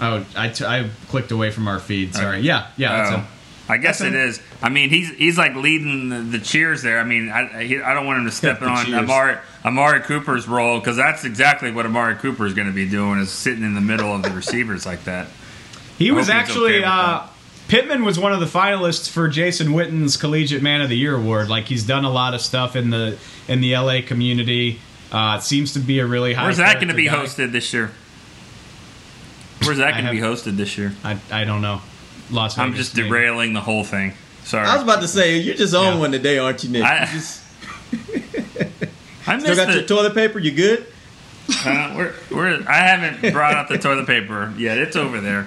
[0.00, 2.14] Oh, I, t- I clicked away from our feed.
[2.14, 2.40] Sorry.
[2.40, 2.96] Yeah, yeah.
[2.96, 3.16] That's Oh.
[3.18, 3.26] him.
[3.68, 4.42] I guess it is.
[4.60, 6.98] I mean, he's he's like leading the, the cheers there.
[6.98, 8.98] I mean, I he, I don't want him to step on cheers.
[8.98, 13.20] Amari Amari Cooper's role because that's exactly what Amari Cooper is going to be doing
[13.20, 15.28] is sitting in the middle of the receivers like that.
[15.98, 17.26] He I was actually okay uh,
[17.70, 21.48] Pittman was one of the finalists for Jason Witten's Collegiate Man of the Year award.
[21.48, 24.80] Like he's done a lot of stuff in the in the LA community.
[25.12, 26.44] Uh, it seems to be a really high.
[26.46, 27.14] Where's that going to be guy.
[27.14, 27.92] hosted this year?
[29.62, 30.92] Where's that going to be hosted this year?
[31.04, 31.80] I, I don't know.
[32.32, 32.58] Las Vegas.
[32.58, 33.08] I'm just maybe.
[33.08, 34.14] derailing the whole thing.
[34.42, 34.66] Sorry.
[34.66, 35.98] I was about to say, you're just on Yeah.
[36.00, 36.82] one today, aren't you, Nick?
[36.82, 37.42] I- You just-
[39.28, 40.40] I still missed got the, your toilet paper?
[40.40, 40.86] You good?
[41.64, 44.78] uh, we're, we're, I haven't brought out the toilet paper yet.
[44.78, 45.46] It's over there.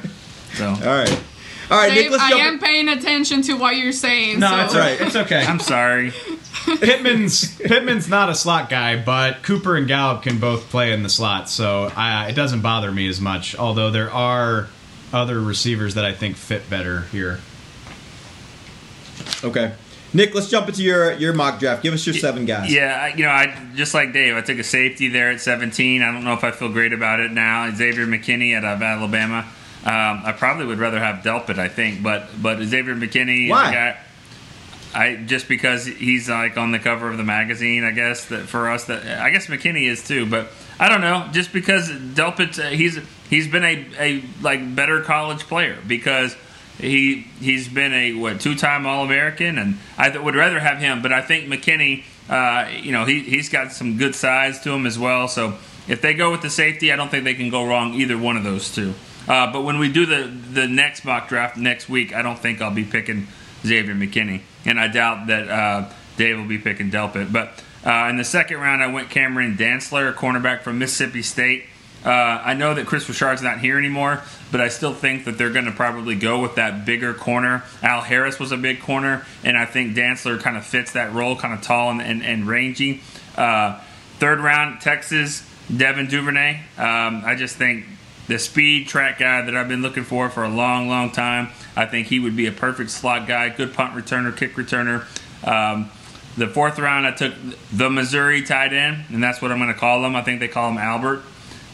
[0.54, 1.24] So All right.
[1.72, 2.42] All right, Dave, Nick, I jump.
[2.42, 4.40] am paying attention to what you're saying.
[4.40, 4.66] No, so.
[4.66, 5.02] it's right.
[5.02, 5.46] It's okay.
[5.46, 6.12] I'm sorry.
[6.80, 11.10] Pittman's Pittman's not a slot guy, but Cooper and Gallup can both play in the
[11.10, 13.56] slot, so I, it doesn't bother me as much.
[13.56, 14.68] Although there are
[15.12, 17.40] other receivers that I think fit better here.
[19.44, 19.74] Okay.
[20.14, 21.82] Nick, let's jump into your your mock draft.
[21.82, 22.72] Give us your seven guys.
[22.72, 24.36] Yeah, you know, I just like Dave.
[24.36, 26.02] I took a safety there at 17.
[26.02, 27.70] I don't know if I feel great about it now.
[27.74, 29.48] Xavier McKinney out of Alabama.
[29.86, 33.72] Um, I probably would rather have Delpit, I think, but but Xavier McKinney Why?
[33.72, 33.98] guy.
[34.96, 38.70] I just because he's like on the cover of the magazine, I guess that for
[38.70, 41.28] us that I guess McKinney is too, but I don't know.
[41.32, 46.36] Just because Delpit, uh, he's he's been a, a like better college player because
[46.80, 50.78] he he's been a what two time All American, and I th- would rather have
[50.78, 51.02] him.
[51.02, 54.86] But I think McKinney, uh, you know, he he's got some good size to him
[54.86, 55.28] as well.
[55.28, 58.18] So if they go with the safety, I don't think they can go wrong either
[58.18, 58.94] one of those two.
[59.28, 62.62] Uh, but when we do the the next mock draft next week, I don't think
[62.62, 63.28] I'll be picking
[63.66, 67.32] Xavier McKinney, and I doubt that uh, Dave will be picking Delpit.
[67.32, 71.66] But uh, in the second round, I went Cameron Dantzler, a cornerback from Mississippi State.
[72.06, 75.52] Uh, I know that Kris Richard's not here anymore, but I still think that they're
[75.52, 77.64] going to probably go with that bigger corner.
[77.82, 81.38] Al Harris was a big corner, and I think Dantzler kind of fits that role,
[81.38, 83.02] kind of tall and, and, and rangy.
[83.38, 83.80] Uh,
[84.20, 86.60] third round, Texas, Devin Duvernay.
[86.78, 87.86] Um, I just think
[88.28, 91.50] the speed track guy that I've been looking for for a long, long time.
[91.76, 95.06] I think he would be a perfect slot guy, good punt returner, kick returner.
[95.46, 95.90] Um,
[96.38, 97.34] the fourth round, I took
[97.72, 100.16] the Missouri tight end, and that's what I'm going to call him.
[100.16, 101.22] I think they call him Albert.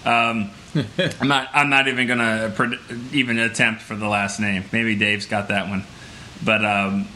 [0.06, 0.52] Um,
[1.20, 1.50] I'm not.
[1.54, 2.80] I'm not even going to
[3.12, 4.66] even attempt for the last name.
[4.72, 5.84] Maybe Dave's got that one,
[6.44, 7.08] but um,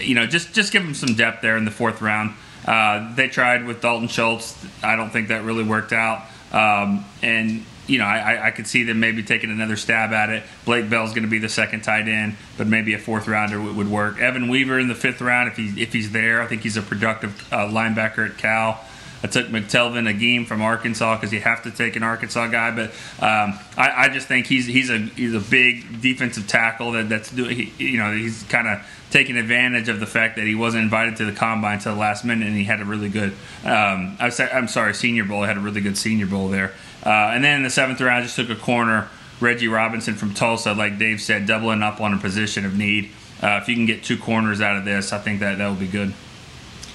[0.00, 2.34] you know, just just give him some depth there in the fourth round.
[2.66, 4.56] Uh, they tried with Dalton Schultz.
[4.82, 6.22] I don't think that really worked out.
[6.52, 10.42] Um, and you know, I, I could see them maybe taking another stab at it.
[10.64, 13.76] Blake Bell's going to be the second tight end, but maybe a fourth rounder would,
[13.76, 14.18] would work.
[14.18, 16.82] Evan Weaver in the fifth round, if he if he's there, I think he's a
[16.82, 18.84] productive uh, linebacker at Cal.
[19.22, 22.90] I took McTelvin Agim from Arkansas because you have to take an Arkansas guy, but
[23.20, 27.30] um, I, I, just think he's he's a he's a big defensive tackle that that's
[27.30, 27.72] doing.
[27.78, 31.24] You know, he's kind of taking advantage of the fact that he wasn't invited to
[31.24, 33.32] the combine to the last minute, and he had a really good.
[33.64, 35.42] Um, I am sorry, Senior Bowl.
[35.42, 36.72] He had a really good Senior Bowl there,
[37.06, 39.08] uh, and then in the seventh round, I just took a corner.
[39.40, 43.10] Reggie Robinson from Tulsa, like Dave said, doubling up on a position of need.
[43.42, 45.74] Uh, if you can get two corners out of this, I think that that will
[45.74, 46.14] be good.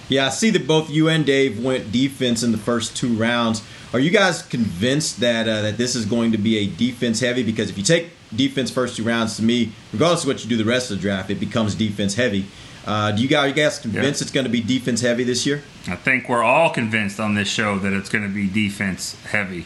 [0.10, 3.64] Yeah, I see that both you and Dave went defense in the first two rounds.
[3.94, 7.44] Are you guys convinced that uh, that this is going to be a defense heavy?
[7.44, 10.58] Because if you take defense first two rounds, to me, regardless of what you do
[10.58, 12.46] the rest of the draft, it becomes defense heavy.
[12.86, 14.26] Uh, do you guys, are you guys convinced yeah.
[14.26, 15.64] it's going to be defense heavy this year?
[15.88, 19.66] I think we're all convinced on this show that it's going to be defense heavy.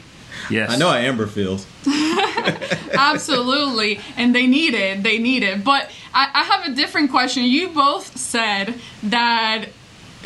[0.49, 1.65] Yes, I know how Amber feels.
[1.85, 5.03] Absolutely, and they need it.
[5.03, 5.63] They need it.
[5.63, 7.43] But I, I have a different question.
[7.43, 9.65] You both said that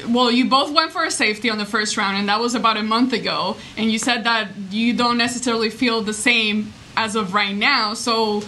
[0.08, 2.77] well, you both went for a safety on the first round, and that was about
[2.77, 3.58] a month ago.
[3.77, 7.93] And you said that you don't necessarily feel the same as of right now.
[7.93, 8.43] So,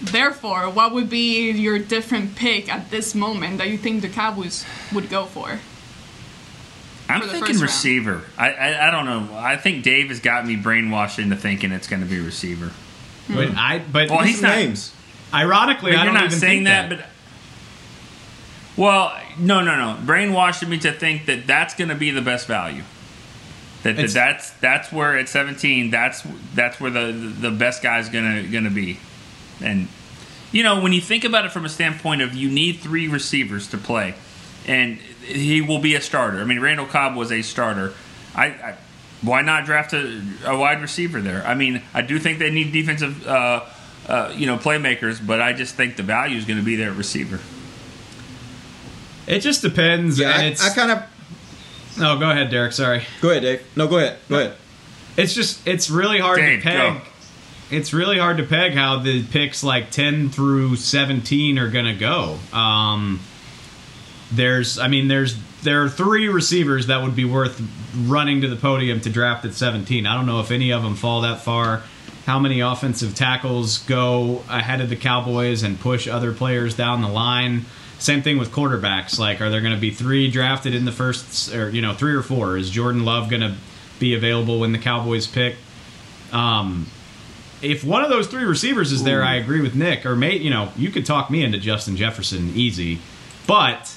[0.00, 4.64] therefore, what would be your different pick at this moment that you think the Cowboys
[4.92, 5.58] would go for?
[7.08, 8.22] I'm thinking receiver.
[8.38, 9.36] I, I, I don't know.
[9.36, 12.72] I think Dave has got me brainwashed into thinking it's going to be receiver.
[13.28, 14.56] But I but well, he's not.
[14.56, 14.94] Names.
[15.32, 17.06] Ironically, but I you're not saying that, that, but
[18.76, 20.00] well, no, no, no.
[20.04, 22.82] Brainwashing me to think that that's going to be the best value.
[23.82, 28.42] That, that that's that's where at 17, that's that's where the the best guy's gonna
[28.44, 28.98] gonna be,
[29.60, 29.88] and
[30.52, 33.68] you know when you think about it from a standpoint of you need three receivers
[33.68, 34.14] to play,
[34.66, 36.40] and he will be a starter.
[36.40, 37.92] I mean, Randall Cobb was a starter.
[38.34, 38.76] I, I
[39.22, 41.44] why not draft a, a, wide receiver there?
[41.46, 43.64] I mean, I do think they need defensive, uh,
[44.06, 46.92] uh, you know, playmakers, but I just think the value is going to be there
[46.92, 47.40] receiver.
[49.26, 50.18] It just depends.
[50.18, 51.02] Yeah, and I, it's, I kind of.
[51.98, 52.72] No, go ahead, Derek.
[52.72, 53.04] Sorry.
[53.22, 53.76] Go ahead, Dave.
[53.76, 54.18] No, go ahead.
[54.28, 54.56] Go ahead.
[55.16, 56.94] It's just it's really hard Dave, to peg.
[56.94, 57.00] Go.
[57.70, 62.38] It's really hard to peg how the picks like ten through seventeen are gonna go.
[62.52, 63.20] Um,
[64.36, 67.60] there's, I mean, there's there are three receivers that would be worth
[67.96, 70.06] running to the podium to draft at seventeen.
[70.06, 71.82] I don't know if any of them fall that far.
[72.26, 77.08] How many offensive tackles go ahead of the Cowboys and push other players down the
[77.08, 77.66] line?
[77.98, 79.18] Same thing with quarterbacks.
[79.18, 82.14] Like, are there going to be three drafted in the first, or you know, three
[82.14, 82.56] or four?
[82.56, 83.56] Is Jordan Love going to
[83.98, 85.56] be available when the Cowboys pick?
[86.32, 86.86] Um,
[87.62, 89.24] if one of those three receivers is there, Ooh.
[89.26, 90.04] I agree with Nick.
[90.04, 93.00] Or may you know, you could talk me into Justin Jefferson easy,
[93.46, 93.96] but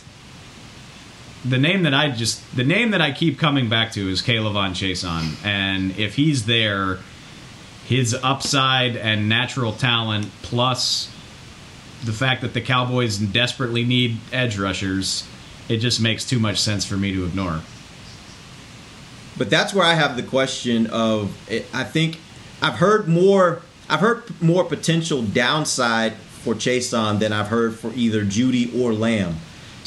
[1.50, 4.72] the name that I just the name that I keep coming back to is K'Lavon
[4.72, 7.00] Chaisson, and if he's there,
[7.86, 11.12] his upside and natural talent plus
[12.04, 15.28] the fact that the Cowboys desperately need edge rushers,
[15.68, 17.62] it just makes too much sense for me to ignore.
[19.38, 22.20] But that's where I have the question of eh, I think
[22.62, 28.24] I've heard more I've heard more potential downside for Chaisson than I've heard for either
[28.24, 29.38] Jeudy or Lamb.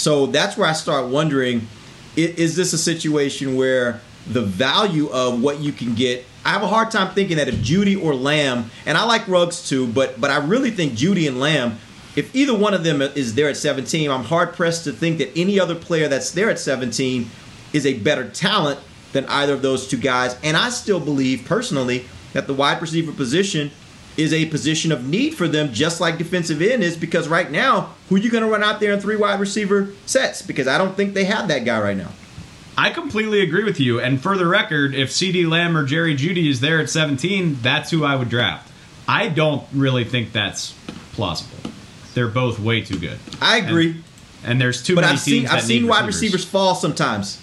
[0.00, 1.68] So that's where I start wondering
[2.16, 6.66] is this a situation where the value of what you can get I have a
[6.66, 10.30] hard time thinking that if Jeudy or Lamb, and I like Ruggs too, but but
[10.30, 11.78] I really think Jeudy and Lamb
[12.16, 15.36] if either one of them is there at 17, I'm hard pressed to think that
[15.36, 17.30] any other player that's there at 17
[17.72, 18.80] is a better talent
[19.12, 20.36] than either of those two guys.
[20.42, 23.70] And I still believe personally that the wide receiver position
[24.16, 27.94] is a position of need for them, just like defensive end is, because right now,
[28.08, 30.42] who are you going to run out there in three wide receiver sets?
[30.42, 32.10] Because I don't think they have that guy right now.
[32.76, 34.00] I completely agree with you.
[34.00, 37.90] And for the record, if CeeDee Lamb or Jerry Jeudy is there at 17, that's
[37.90, 38.70] who I would draft.
[39.06, 40.74] I don't really think that's
[41.12, 41.70] plausible.
[42.14, 43.18] They're both way too good.
[43.40, 43.90] I agree.
[43.90, 44.04] And,
[44.44, 46.32] and there's too but many I've seen I've seen wide receivers.
[46.32, 47.40] receivers fall sometimes.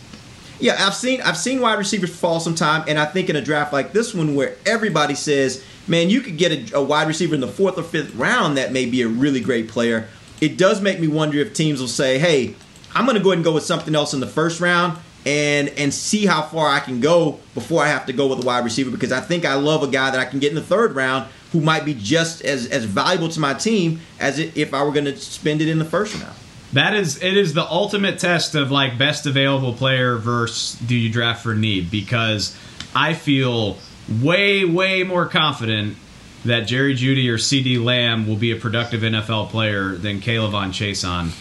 [0.59, 3.71] Yeah, I've seen I've seen wide receivers fall sometime, and I think in a draft
[3.71, 7.41] like this one where everybody says, "Man, you could get a, a wide receiver in
[7.41, 10.07] the fourth or fifth round that may be a really great player."
[10.39, 12.55] It does make me wonder if teams will say, "Hey,
[12.93, 15.67] I'm going to go ahead and go with something else in the first round." and
[15.77, 18.63] and see how far I can go before I have to go with a wide
[18.63, 20.95] receiver because I think I love a guy that I can get in the third
[20.95, 24.91] round who might be just as as valuable to my team as if I were
[24.93, 26.33] going to spend it in the first round.
[26.71, 31.09] That is it is the ultimate test of like best available player versus do you
[31.11, 32.57] draft for need because
[32.95, 33.77] I feel
[34.21, 35.97] way way more confident
[36.45, 41.31] that Jerry Jeudy or CeeDee Lamb will be a productive NFL player than K'Lavon Chaisson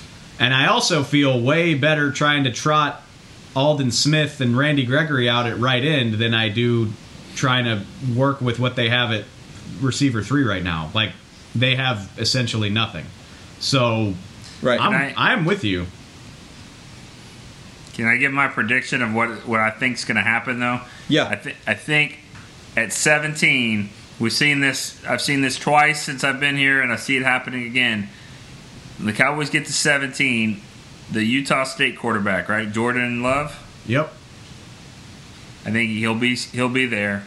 [0.40, 3.02] And I also feel way better trying to trot
[3.54, 6.92] Aldon Smith and Randy Gregory out at right end than I do
[7.34, 9.24] trying to work with what they have at
[9.80, 10.90] receiver three right now.
[10.94, 11.12] Like
[11.54, 13.06] they have essentially nothing.
[13.60, 14.14] So
[14.62, 15.86] right, I'm, And I'm with you.
[17.94, 20.80] Can I give my prediction of what what I think's going to happen though?
[21.08, 21.28] Yeah.
[21.28, 22.18] I think I think
[22.77, 25.03] at 17 we've seen this.
[25.05, 28.09] I've seen this twice since I've been here, and I see it happening again.
[28.99, 30.61] The Cowboys get to 17.
[31.12, 33.62] The Utah State quarterback, right, Jordan Love.
[33.87, 34.12] Yep.
[35.64, 37.24] I think he'll be he'll be there,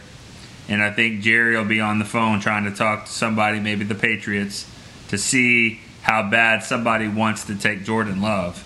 [0.68, 3.84] and I think Jerry will be on the phone trying to talk to somebody, maybe
[3.84, 4.70] the Patriots,
[5.08, 8.62] to see how bad somebody wants to take Jordan Love,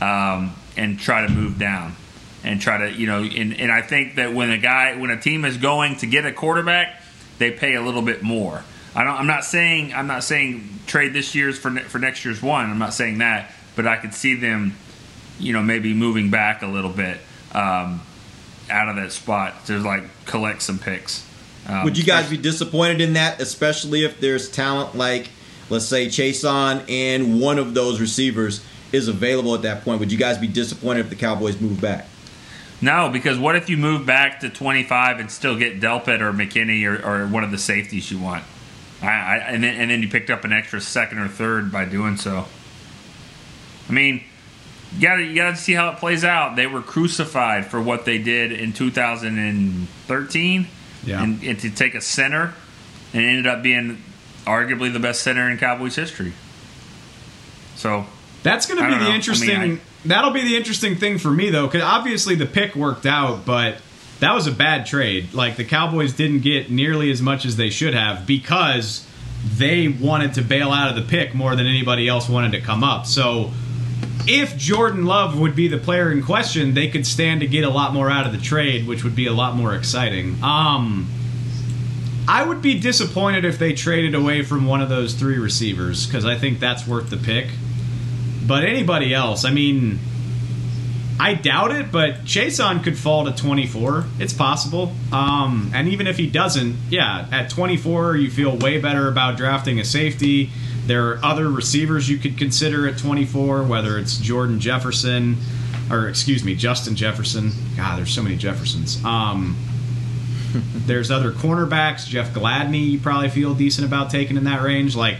[0.00, 1.96] um, and try to move down,
[2.44, 5.20] and try to you know, and, and I think that when a guy when a
[5.20, 7.00] team is going to get a quarterback,
[7.38, 8.64] they pay a little bit more.
[8.94, 12.24] I don't, I'm not saying I'm not saying trade this year's for ne- for next
[12.24, 12.70] year's one.
[12.70, 14.74] I'm not saying that, but I could see them,
[15.38, 17.18] you know, maybe moving back a little bit.
[17.52, 18.00] Um,
[18.70, 21.28] out of that spot to like collect some picks.
[21.68, 25.28] Um, Would you guys be disappointed in that, especially if there's talent like,
[25.70, 30.00] let's say, Chaisson and one of those receivers is available at that point?
[30.00, 32.06] Would you guys be disappointed if the Cowboys move back?
[32.82, 36.84] No, because what if you move back to 25 and still get Delpit or McKinney
[36.84, 38.42] or, or one of the safeties you want?
[39.00, 41.84] I, I, and, then, and then you picked up an extra second or third by
[41.84, 42.46] doing so.
[43.88, 44.24] I mean,
[44.94, 46.56] you gotta, you gotta see how it plays out.
[46.56, 50.66] They were crucified for what they did in 2013.
[51.04, 51.22] Yeah.
[51.22, 52.54] And, and to take a center
[53.12, 54.02] and ended up being
[54.44, 56.32] arguably the best center in Cowboys history.
[57.76, 58.06] So
[58.42, 59.10] That's going to be the know.
[59.10, 59.60] I interesting.
[59.60, 63.44] mean, that'll be the interesting thing for me though, because obviously the pick worked out,
[63.44, 63.78] but
[64.20, 65.34] that was a bad trade.
[65.34, 69.06] Like the Cowboys didn't get nearly as much as they should have because
[69.44, 72.84] they wanted to bail out of the pick more than anybody else wanted to come
[72.84, 73.06] up.
[73.06, 73.50] So
[74.26, 77.70] if Jordan Love would be the player in question, they could stand to get a
[77.70, 80.42] lot more out of the trade, which would be a lot more exciting.
[80.42, 81.08] Um,
[82.28, 86.24] I would be disappointed if they traded away from one of those three receivers because
[86.24, 87.48] I think that's worth the pick.
[88.46, 89.98] But anybody else, I mean,
[91.20, 94.04] I doubt it, but Chaisson could fall to 24.
[94.18, 94.92] It's possible.
[95.12, 99.78] Um, and even if he doesn't, yeah, at 24, you feel way better about drafting
[99.78, 100.50] a safety.
[100.86, 105.36] There are other receivers you could consider at 24, whether it's Jordan Jefferson,
[105.90, 107.52] or excuse me, Justin Jefferson.
[107.76, 109.02] God, there's so many Jeffersons.
[109.04, 109.56] Um,
[110.74, 112.06] there's other cornerbacks.
[112.06, 114.96] Jeff Gladney, you probably feel decent about taking in that range.
[114.96, 115.18] Like,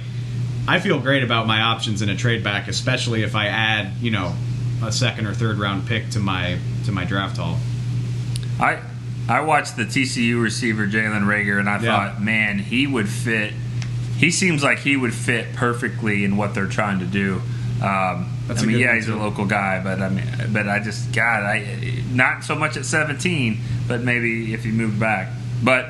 [0.69, 4.11] I feel great about my options in a trade back, especially if I add, you
[4.11, 4.35] know,
[4.83, 7.59] a second or third round pick to my to my draft haul.
[8.61, 8.79] I
[9.29, 11.81] I watched the TCU receiver Jalen Reagor, and I Yeah.
[12.11, 13.55] thought, man, he would fit.
[14.19, 17.43] He seems like he would fit perfectly in what they're trying to do.
[17.83, 21.43] Um, I mean, yeah, he's a local guy, but I mean, but I just, God,
[21.43, 21.65] I
[22.13, 23.59] not so much at 17,
[23.89, 25.29] but maybe if he moved back.
[25.63, 25.89] But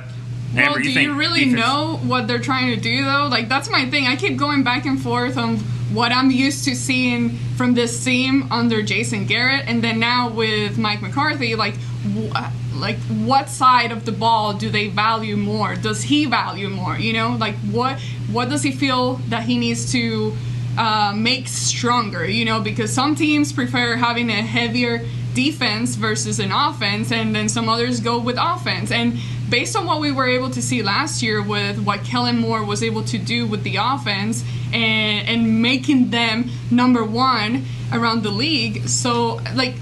[0.55, 3.28] Well, do you, think really defense- know what they're trying to do though?
[3.30, 4.07] Like that's my thing.
[4.07, 5.57] I keep going back and forth on
[5.92, 10.78] what I'm used to seeing from this team under Jason Garrett, and then now with
[10.78, 11.55] Mike McCarthy.
[11.55, 11.74] Like,
[12.05, 12.34] wh-
[12.74, 15.74] like what side of the ball do they value more?
[15.74, 16.96] Does he value more?
[16.98, 18.00] You know, like what
[18.30, 20.34] what does he feel that he needs to
[20.78, 22.26] uh, make stronger?
[22.26, 27.48] You know, because some teams prefer having a heavier defense versus an offense, and then
[27.48, 28.90] some others go with offense.
[28.90, 29.18] And
[29.53, 32.82] based on what we were able to see last year with what Kellen Moore was
[32.82, 34.42] able to do with the offense
[34.72, 39.74] and and making them number one around the league, so like.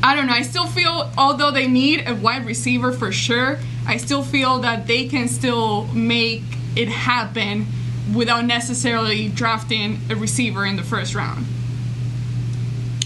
[0.00, 0.32] I don't know.
[0.32, 4.86] I still feel, although they need a wide receiver for sure, I still feel that
[4.86, 6.44] they can still make
[6.76, 7.66] it happen
[8.14, 11.44] without necessarily drafting a receiver in the first round.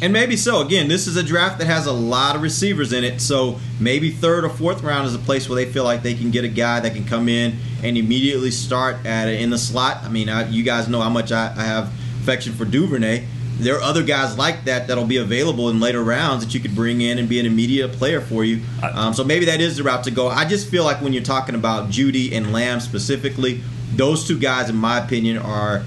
[0.02, 0.60] And maybe so.
[0.60, 4.10] Again, this is a draft that has a lot of receivers in it, so maybe
[4.10, 6.48] third or fourth round is a place where they feel like they can get a
[6.48, 9.98] guy that can come in and immediately start at in the slot.
[10.02, 11.86] I mean, I, you guys know how much I, I have
[12.20, 13.24] affection for Duvernay.
[13.58, 16.74] There are other guys like that that'll be available in later rounds that you could
[16.74, 18.60] bring in and be an immediate player for you.
[18.82, 20.26] Um, so maybe that is the route to go.
[20.26, 23.60] I just feel like when you're talking about Jeudy and Lamb specifically,
[23.94, 25.84] those two guys, in my opinion, are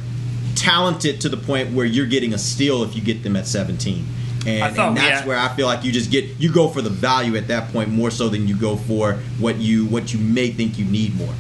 [0.66, 4.06] talented to the point where you're getting a steal if you get them at 17.
[4.48, 6.90] And, and that's had- where I feel like you just get you go for the
[6.90, 10.52] value at that point more so than you go for what you what you may
[10.52, 11.34] think you need more.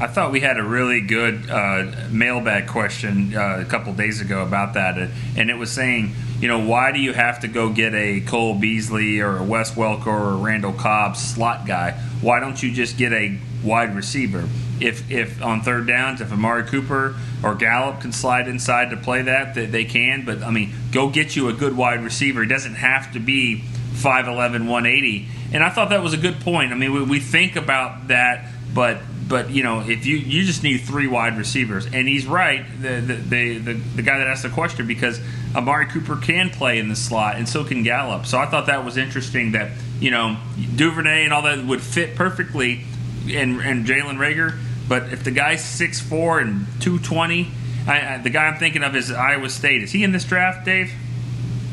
[0.00, 4.42] I thought we had a really good uh, mailbag question uh, a couple days ago
[4.42, 7.68] about that, and- and it was saying, you know, why do you have to go
[7.70, 11.92] get a Cole Beasley or a Wes Welker or a Randall Cobb slot guy?
[12.20, 14.48] Why don't you just get a wide receiver?
[14.80, 19.22] If if on third downs, if Amari Cooper or Gallup can slide inside to play
[19.22, 20.24] that, that they can.
[20.24, 22.42] But I mean, go get you a good wide receiver.
[22.42, 23.64] It doesn't have to be
[23.94, 25.28] 5'11", 180.
[25.52, 26.72] And I thought that was a good point.
[26.72, 28.98] I mean, we, we think about that, but
[29.28, 33.00] but you know, if you you just need three wide receivers, and he's right, the
[33.00, 35.20] the the, the, the guy that asked the question because
[35.54, 38.26] Amari Cooper can play in the slot, and so can Gallup.
[38.26, 39.70] So I thought that was interesting that
[40.00, 40.38] you know
[40.76, 42.84] Duvernay and all that would fit perfectly,
[43.28, 44.58] and and Jalen Reagor.
[44.88, 47.50] But if the guy's 6'4 and 220,
[47.86, 49.82] I, I, the guy I'm thinking of is Iowa State.
[49.82, 50.90] Is he in this draft, Dave?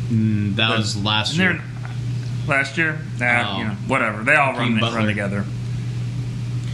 [0.10, 1.62] Mm, that was last year.
[2.48, 3.00] Last year?
[3.20, 3.58] Nah, Oh.
[3.60, 4.24] you know, whatever.
[4.24, 4.98] They all run, Butler.
[5.00, 5.46] run together.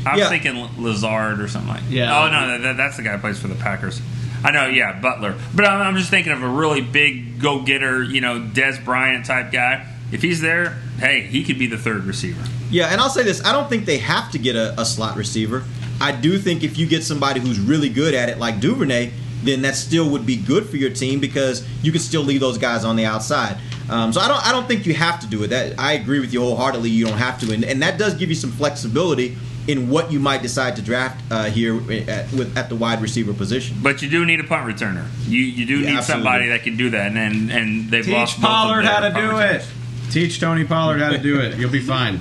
[0.06, 0.30] I was Yeah.
[0.30, 1.84] thinking Lazard or something like.
[1.90, 2.18] Yeah.
[2.24, 4.02] Oh no, that, that's the guy who plays for the Packers.
[4.44, 5.36] I know, yeah, Butler.
[5.54, 9.52] But I'm, I'm just thinking of a really big go-getter, you know, Dez Bryant type
[9.52, 9.86] guy.
[10.12, 12.44] If he's there, hey, he could be the third receiver.
[12.72, 15.16] Yeah, and I'll say this: I don't think they have to get a, a slot
[15.16, 15.64] receiver.
[16.02, 19.12] I do think if you get somebody who's really good at it, like Duvernay,
[19.44, 22.58] then that still would be good for your team because you can still leave those
[22.58, 23.58] guys on the outside.
[23.90, 25.48] Um, so I don't, I don't think you have to do it.
[25.50, 26.90] That I agree with you wholeheartedly.
[26.90, 29.38] You don't have to, and, and that does give you some flexibility
[29.68, 31.76] in what you might decide to draft uh, here
[32.10, 33.78] at, with at the wide receiver position.
[33.82, 35.06] But you do need a punt returner.
[35.28, 36.24] You you do Yeah, need absolutely.
[36.24, 39.00] somebody that can do that, and and, and they've lost Teach both of Pollard how
[39.02, 39.64] to do returners.
[39.66, 40.12] it.
[40.12, 41.58] Teach Tony Pollard how to do it.
[41.58, 42.20] You'll be fine.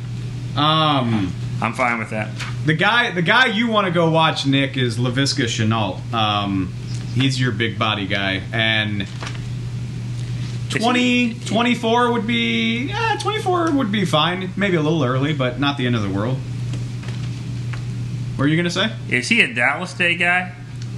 [0.56, 2.30] Um, I'm fine with that.
[2.64, 6.12] the guy, the guy you want to go watch, Nick, is Laviska Shenault.
[6.14, 6.72] Um,
[7.14, 9.06] he's your big body guy, and
[10.70, 14.50] 20, 24 would be, yeah, 24 would be fine.
[14.56, 16.38] Maybe a little early, but not the end of the world.
[18.36, 18.90] What are you gonna say?
[19.10, 20.54] Is he a Dallas Day guy?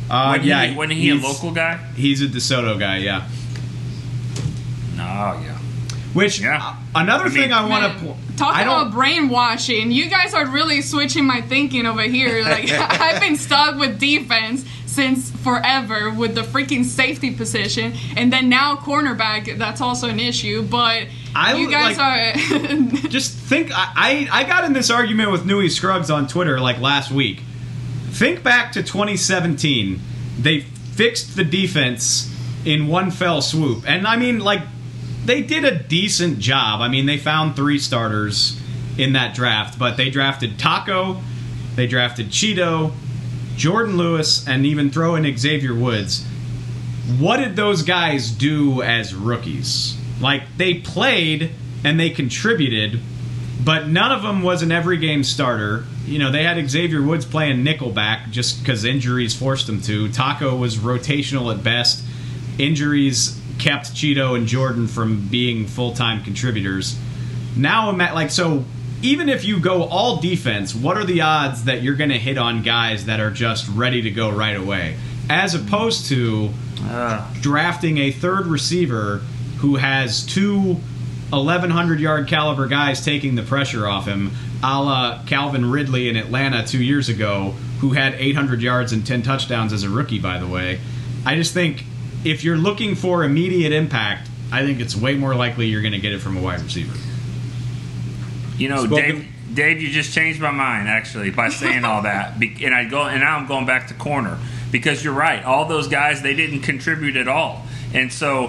[0.09, 1.77] Uh, Wasn't yeah, he, wasn't he a local guy?
[1.97, 3.27] He's a DeSoto guy, yeah.
[4.95, 5.59] Oh yeah.
[6.15, 8.05] Which uh, another thing I want to.
[8.05, 9.91] Man, Talk I about brainwashing.
[9.93, 12.43] You guys are really switching my thinking over here.
[12.53, 18.49] Like I've been stuck with defense since forever with the freaking safety position, and then
[18.49, 19.57] now cornerback.
[19.59, 20.63] That's also an issue.
[20.63, 23.09] But I you guys like- are.
[23.09, 26.79] just think I, I I got in this argument with Nui Scruggs on Twitter like
[26.81, 27.41] last week.
[28.11, 30.01] Think back to 2017.
[30.39, 32.31] They fixed the defense
[32.67, 33.89] in one fell swoop.
[33.89, 34.61] And I mean like
[35.25, 36.81] they did a decent job.
[36.81, 38.61] I mean they found three starters
[38.99, 41.21] in that draft, but they drafted Taco,
[41.77, 42.93] they drafted Chido,
[43.57, 46.25] Jourdan Lewis, and even throw in Xavier Woods.
[47.19, 49.97] What did those guys do as rookies?
[50.21, 51.51] Like they played
[51.85, 53.01] and they contributed,
[53.65, 55.85] but none of them was an every game starter.
[56.07, 60.11] You know, they had Xavier Woods playing nickelback just because injuries forced them to.
[60.11, 62.05] Taco was rotational at best.
[62.59, 66.99] Injuries kept Chido and Jordan from being full time contributors.
[67.57, 68.65] Now I'm at like so.
[69.03, 72.39] Even if you go all defense, what are the odds that you're going to hit
[72.39, 74.97] on guys that are just ready to go right away,
[75.29, 76.51] as opposed to
[76.83, 77.29] ah.
[77.41, 79.19] drafting a third receiver
[79.59, 80.77] who has two
[81.31, 84.31] 1100 yard caliber guys taking the pressure off him,
[84.63, 89.23] a la Calvin Ridley in Atlanta two years ago, who had 800 yards and 10
[89.23, 90.81] touchdowns as a rookie, by the way.
[91.25, 91.85] I just think
[92.25, 95.99] if you're looking for immediate impact, I think it's way more likely you're going to
[95.99, 96.97] get it from a wide receiver.
[98.57, 102.75] You know, Dave, Dave, you just changed my mind actually by saying all that, and
[102.75, 104.39] I go and now I'm going back to corner
[104.71, 105.45] because you're right.
[105.45, 108.49] All those guys they didn't contribute at all, and so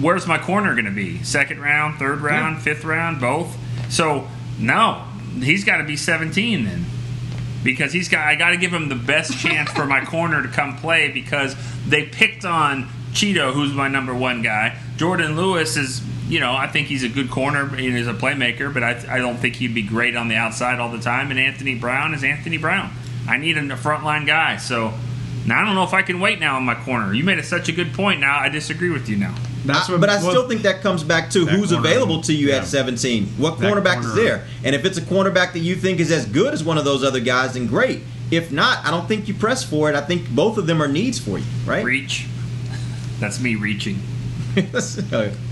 [0.00, 1.22] where's my corner going to be?
[1.22, 3.56] Second round, third round, fifth round, both.
[3.90, 5.04] So no,
[5.40, 6.84] he's got to be 17 then.
[7.62, 10.48] Because he's got, I got to give him the best chance for my corner to
[10.48, 11.56] come play because
[11.86, 14.76] they picked on Chido, who's my number one guy.
[14.96, 18.72] Jourdan Lewis is, you know, I think he's a good corner and he's a playmaker,
[18.74, 21.30] but I, I don't think he'd be great on the outside all the time.
[21.30, 22.92] And Anthony Brown is Anthony Brown.
[23.28, 24.56] I need a frontline guy.
[24.56, 24.92] So
[25.46, 27.14] now I don't know if I can wait now on my corner.
[27.14, 28.20] You made a, such a good point.
[28.20, 29.34] Now I disagree with you now.
[29.64, 32.48] That's I- but I still think that comes back to who's corner- available to you
[32.48, 32.56] yeah.
[32.56, 33.26] at 17.
[33.38, 34.46] What That cornerback is there?
[34.62, 37.02] And if it's a cornerback that you think is as good as one of those
[37.04, 38.02] other guys, then great.
[38.30, 39.94] If not, I don't think you press for it.
[39.94, 41.84] I think both of them are needs for you, right?
[41.84, 42.26] Reach.
[43.20, 44.00] That's me reaching.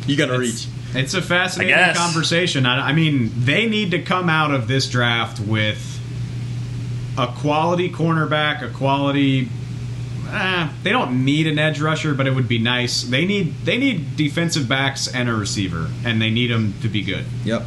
[0.06, 0.68] you gotta reach.
[0.94, 2.66] It's a fascinating I conversation.
[2.66, 6.00] I, I mean, they need to come out of this draft with
[7.16, 9.48] a quality cornerback, a quality.
[10.28, 13.02] Eh, they don't need an edge rusher, but it would be nice.
[13.02, 17.02] They need they need defensive backs and a receiver, and they need them to be
[17.02, 17.24] good.
[17.44, 17.62] Yep.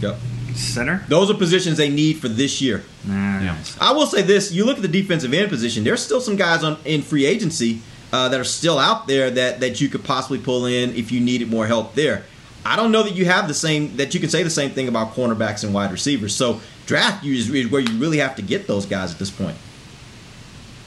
[0.00, 0.18] Yep.
[0.54, 1.04] Center.
[1.08, 2.82] Those are positions they need for this year.
[3.04, 3.54] Nah.
[3.80, 5.84] I will say this: you look at the defensive end position.
[5.84, 7.82] There's still some guys on in free agency
[8.12, 11.20] uh, that are still out there that that you could possibly pull in if you
[11.20, 12.24] needed more help there.
[12.64, 14.88] I don't know that you have the same that you can say the same thing
[14.88, 16.34] about cornerbacks and wide receivers.
[16.34, 19.30] So draft you is is where you really have to get those guys at this
[19.30, 19.56] point.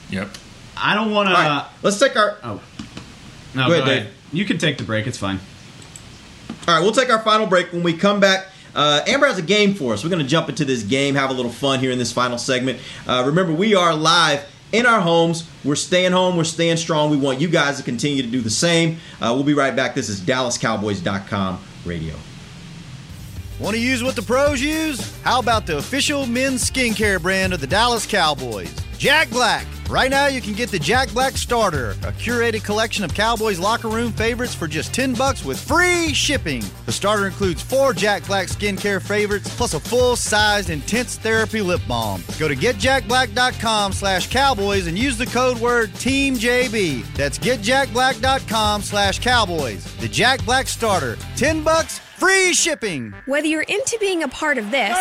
[0.10, 0.30] Yep.
[0.76, 1.68] I don't want to.
[1.82, 2.38] Let's take our.
[2.44, 2.62] Oh.
[3.56, 4.04] No, Go go, ahead, ahead.
[4.06, 4.14] Dave.
[4.32, 5.08] You can take the break.
[5.08, 5.40] It's fine.
[6.68, 7.74] All right, we'll take our final break.
[7.74, 10.04] When we come back, uh, Amber has a game for us.
[10.04, 12.38] We're going to jump into this game, have a little fun here in this final
[12.38, 12.80] segment.
[13.08, 15.50] Uh, remember, we are live in our homes.
[15.64, 16.38] We're staying home.
[16.38, 17.10] We're staying strong.
[17.10, 18.98] We want you guys to continue to do the same.
[19.22, 19.96] Uh, we'll be right back.
[19.96, 22.16] This is DallasCowboys.com radio.
[23.60, 25.20] Want to use what the pros use?
[25.22, 28.74] How about the official men's skincare brand of the Dallas Cowboys?
[29.00, 29.66] Jack Black.
[29.89, 33.88] Right now, you can get the Jack Black Starter, a curated collection of Cowboys locker
[33.88, 36.62] room favorites for just 10 bucks with free shipping.
[36.86, 42.22] The starter includes four Jack Black skincare favorites plus a full-sized intense therapy lip balm.
[42.38, 47.06] Go to getjackblack.com slash cowboys and use the code word TEAMJB.
[47.16, 49.95] That's getjackblack.com slash cowboys.
[50.02, 51.18] The Jack Black Starter.
[51.38, 53.14] 10 bucks, free shipping.
[53.28, 54.97] Whether you're into being a part of this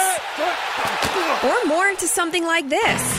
[1.42, 3.17] or more into something like this,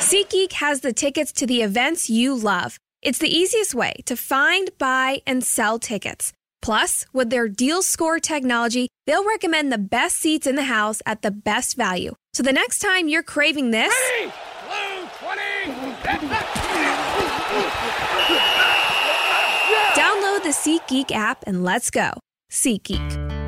[0.00, 2.78] SeatGeek has the tickets to the events you love.
[3.02, 6.32] It's the easiest way to find, buy, and sell tickets.
[6.62, 11.22] Plus, with their deal score technology, they'll recommend the best seats in the house at
[11.22, 12.14] the best value.
[12.32, 13.94] So the next time you're craving this,
[19.94, 22.12] download the SeatGeek app and let's go.
[22.50, 23.33] SeatGeek.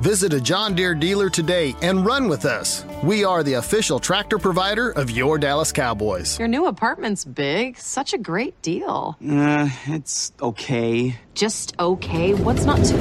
[0.00, 2.86] Visit a John Deere dealer today and run with us.
[3.02, 6.38] We are the official tractor provider of your Dallas Cowboys.
[6.38, 7.76] Your new apartment's big.
[7.76, 9.18] Such a great deal.
[9.22, 11.18] Uh, it's okay.
[11.34, 12.32] Just okay?
[12.32, 12.96] What's not to.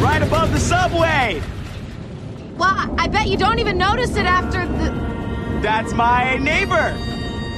[0.00, 1.42] Right above the subway!
[2.56, 4.90] Well, I bet you don't even notice it after the.
[5.62, 6.94] That's my neighbor,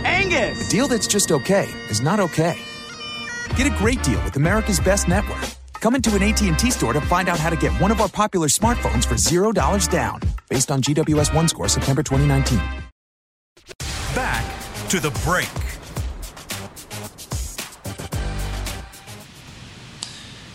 [0.06, 0.66] Angus.
[0.66, 2.58] A deal that's just okay is not okay.
[3.56, 5.44] Get a great deal with America's Best Network.
[5.82, 8.46] Come into an AT&T store to find out how to get one of our popular
[8.46, 12.60] smartphones for $0 down, based on GWS One score September 2019.
[14.14, 14.44] Back
[14.90, 15.48] to the break.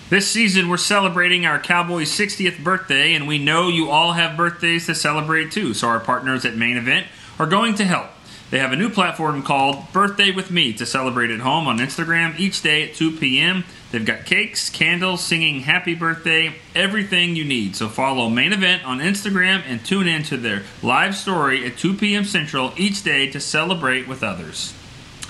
[0.10, 4.86] This season, we're celebrating our Cowboys' 60th birthday, and we know you all have birthdays
[4.86, 5.74] to celebrate too.
[5.74, 7.06] So, our partners at Main Event
[7.38, 8.08] are going to help.
[8.50, 12.40] They have a new platform called Birthday with Me to celebrate at home on Instagram
[12.40, 13.66] each day at 2 p.m.
[13.92, 17.76] They've got cakes, candles, singing happy birthday, everything you need.
[17.76, 21.94] So, follow Main Event on Instagram and tune in to their live story at 2
[21.94, 22.26] p.m.
[22.26, 24.74] Central each day to celebrate with others.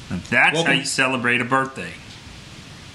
[0.09, 0.73] And that's Welcome.
[0.73, 1.91] how you celebrate a birthday.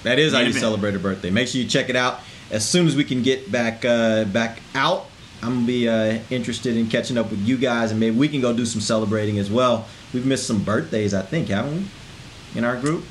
[0.03, 0.61] That is how you event.
[0.61, 1.31] celebrate a birthday.
[1.31, 4.61] Make sure you check it out as soon as we can get back uh, back
[4.75, 5.07] out.
[5.43, 8.41] I'm gonna be uh, interested in catching up with you guys, and maybe we can
[8.41, 9.87] go do some celebrating as well.
[10.13, 12.59] We've missed some birthdays, I think, haven't we?
[12.59, 13.05] In our group.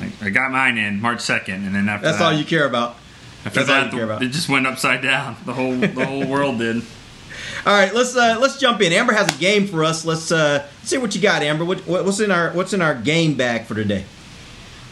[0.00, 2.66] I, I got mine in March 2nd, and then after That's that, all you care
[2.66, 2.96] about.
[3.44, 4.22] After That's all that, you care about.
[4.22, 5.36] it just went upside down.
[5.46, 6.82] The whole the whole world did.
[7.66, 8.92] All right, let's uh, let's jump in.
[8.92, 10.04] Amber has a game for us.
[10.04, 11.64] Let's uh, see what you got, Amber.
[11.64, 14.04] What, what- what's in our what's in our game bag for today?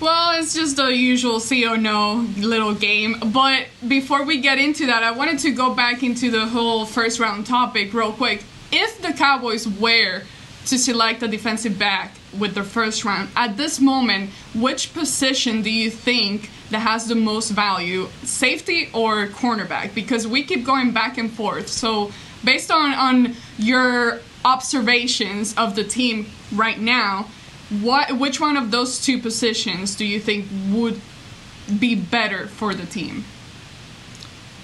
[0.01, 3.17] Well, it's just a usual see or no little game.
[3.33, 7.19] But before we get into that, I wanted to go back into the whole first
[7.19, 8.45] round topic real quick.
[8.71, 10.23] If the Cowboys were
[10.71, 15.71] to select a defensive back with their first round, at this moment, which position do
[15.71, 19.95] you think that has the most value, safety or cornerback?
[19.95, 21.69] Because we keep going back and forth.
[21.69, 22.13] So,
[22.45, 27.29] based on, on your observations of the team right now,
[27.81, 31.01] what which one of those two positions do you think would
[31.79, 33.25] be better for the team?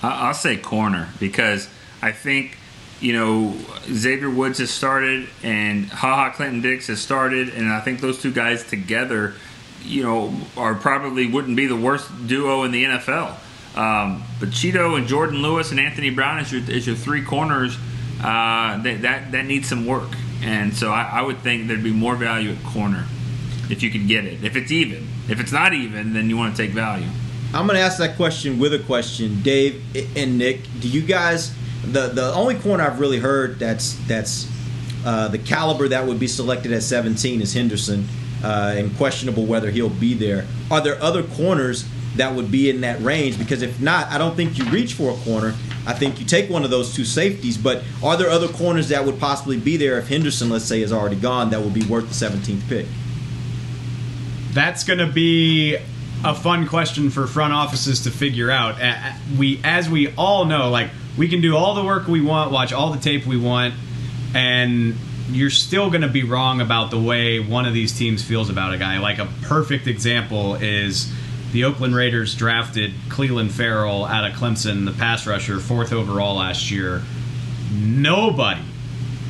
[0.02, 1.68] I'll say corner because
[2.02, 2.58] I think
[3.00, 8.00] you know Xavier Woods has started and Ha Ha Clinton-Dix has started, and I think
[8.00, 9.34] those two guys together,
[9.82, 13.36] you know, are probably wouldn't be the worst duo in the NFL.
[13.76, 17.76] Um, but Chido and Jourdan Lewis and Anthony Brown is your, is your three corners.
[18.22, 20.08] Uh, that, that that needs some work,
[20.40, 23.04] and so I, I would think there'd be more value at corner
[23.68, 24.42] if you could get it.
[24.44, 27.08] If it's even, if it's not even, then you want to take value.
[27.52, 29.82] I'm gonna ask that question with a question, Dave
[30.16, 30.62] and Nick.
[30.80, 31.54] Do you guys
[31.92, 34.50] the the only corner I've really heard that's that's
[35.04, 38.08] uh, the caliber that would be selected at 17 is Henderson,
[38.42, 40.46] uh, and questionable whether he'll be there.
[40.70, 43.38] Are there other corners that would be in that range?
[43.38, 45.54] Because if not, I don't think you reach for a corner
[45.86, 47.58] I think you take one of those two safeties.
[47.58, 50.92] But are there other corners that would possibly be there if Henderson, let's say, is
[50.92, 52.86] already gone, that would be worth the 17th pick?
[54.52, 55.76] That's going to be
[56.24, 58.76] a fun question for front offices to figure out.
[59.36, 62.72] We, as we all know, like we can do all the work we want, watch
[62.72, 63.74] all the tape we want,
[64.34, 64.96] and
[65.30, 68.74] you're still going to be wrong about the way one of these teams feels about
[68.74, 68.98] a guy.
[68.98, 71.10] Like a perfect example is
[71.52, 76.70] the Oakland Raiders drafted Clelin Ferrell out of Clemson, the pass rusher, fourth overall last
[76.70, 77.02] year.
[77.72, 78.60] Nobody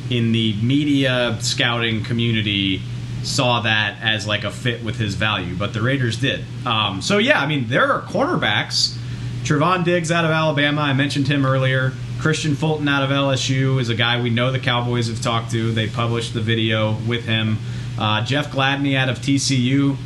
[0.09, 2.81] in the media scouting community
[3.23, 6.43] saw that as like a fit with his value, but the Raiders did.
[6.65, 8.97] Um, so yeah, I mean there are cornerbacks.
[9.45, 11.91] Trevon Diggs out of Alabama, I mentioned him earlier.
[12.17, 15.71] Kristian Fulton out of LSU is a guy we know the Cowboys have talked to.
[15.71, 17.59] They published the video with him.
[17.99, 19.97] Uh, Jeff Gladney out of TCU.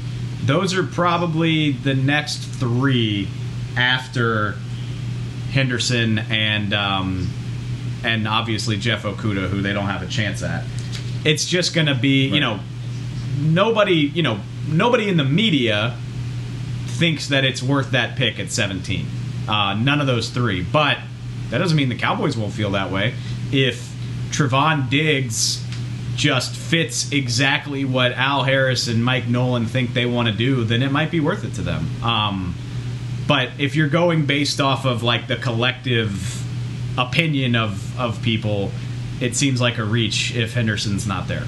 [0.43, 3.29] Those are probably the next three
[3.77, 4.55] after
[5.51, 7.29] Henderson and um,
[8.03, 10.65] and obviously Jeff Okudah, who they don't have a chance at.
[11.23, 12.59] It's just going to be, you know,
[13.39, 15.95] nobody, you know, nobody in the media
[16.87, 19.05] thinks that it's worth that pick at 17.
[19.49, 20.97] Uh, none of those three, but
[21.49, 23.15] that doesn't mean the Cowboys won't feel that way.
[23.51, 23.91] If
[24.29, 25.65] Trevon Diggs
[26.15, 30.83] just fits exactly what Al Harris and Mike Nolan think they want to do, then
[30.83, 32.03] it might be worth it to them.
[32.03, 32.55] Um,
[33.27, 36.43] but if you're going based off of like the collective
[36.97, 38.71] opinion of of people,
[39.21, 41.45] it seems like a reach if Henderson's not there.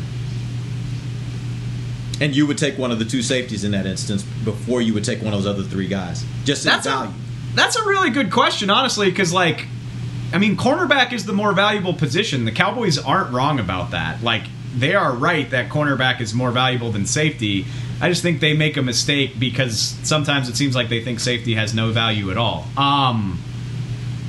[2.20, 5.04] And you would take one of the two safeties in that instance before you would
[5.04, 7.10] take one of those other three guys, just in That's value.
[7.10, 9.66] a that's a really good question, honestly, because like,
[10.34, 12.46] I mean, cornerback is the more valuable position.
[12.46, 14.24] The Cowboys aren't wrong about that.
[14.24, 14.44] Like,
[14.76, 17.66] they are right that cornerback is more valuable than safety.
[18.00, 21.56] I just think they make a mistake because sometimes it seems like they think safety
[21.56, 22.66] has no value at all.
[22.78, 23.40] Um,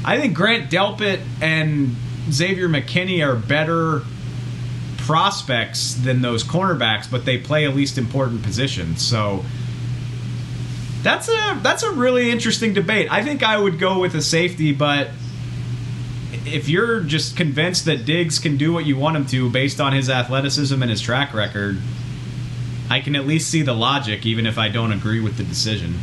[0.05, 1.95] I think Grant Delpit and
[2.31, 4.03] Xavier McKinney are better
[4.99, 8.97] prospects than those cornerbacks, but they play a least important position.
[8.97, 9.45] So
[11.03, 13.11] that's a that's a really interesting debate.
[13.11, 15.09] I think I would go with a safety, but
[16.47, 19.93] if you're just convinced that Diggs can do what you want him to based on
[19.93, 21.79] his athleticism and his track record,
[22.91, 25.99] I can at least see the logic, even if I don't agree with the decision.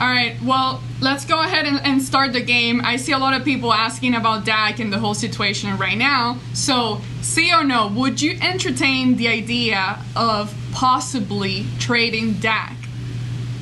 [0.00, 2.80] All right, well, let's go ahead and, and start the game.
[2.82, 6.38] I see a lot of people asking about Dak and the whole situation right now.
[6.54, 12.74] So, see or no, would you entertain the idea of possibly trading Dak?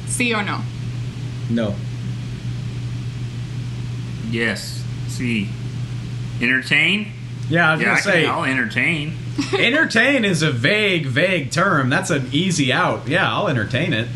[0.06, 0.60] See or no?
[1.50, 1.74] No.
[4.30, 4.84] Yes.
[5.08, 5.48] See.
[6.40, 7.10] Entertain?
[7.48, 9.16] Yeah, I was yeah, gonna I say can, I'll entertain.
[9.58, 11.90] entertain is a vague, vague term.
[11.90, 13.08] That's an easy out.
[13.08, 14.06] Yeah, I'll entertain it.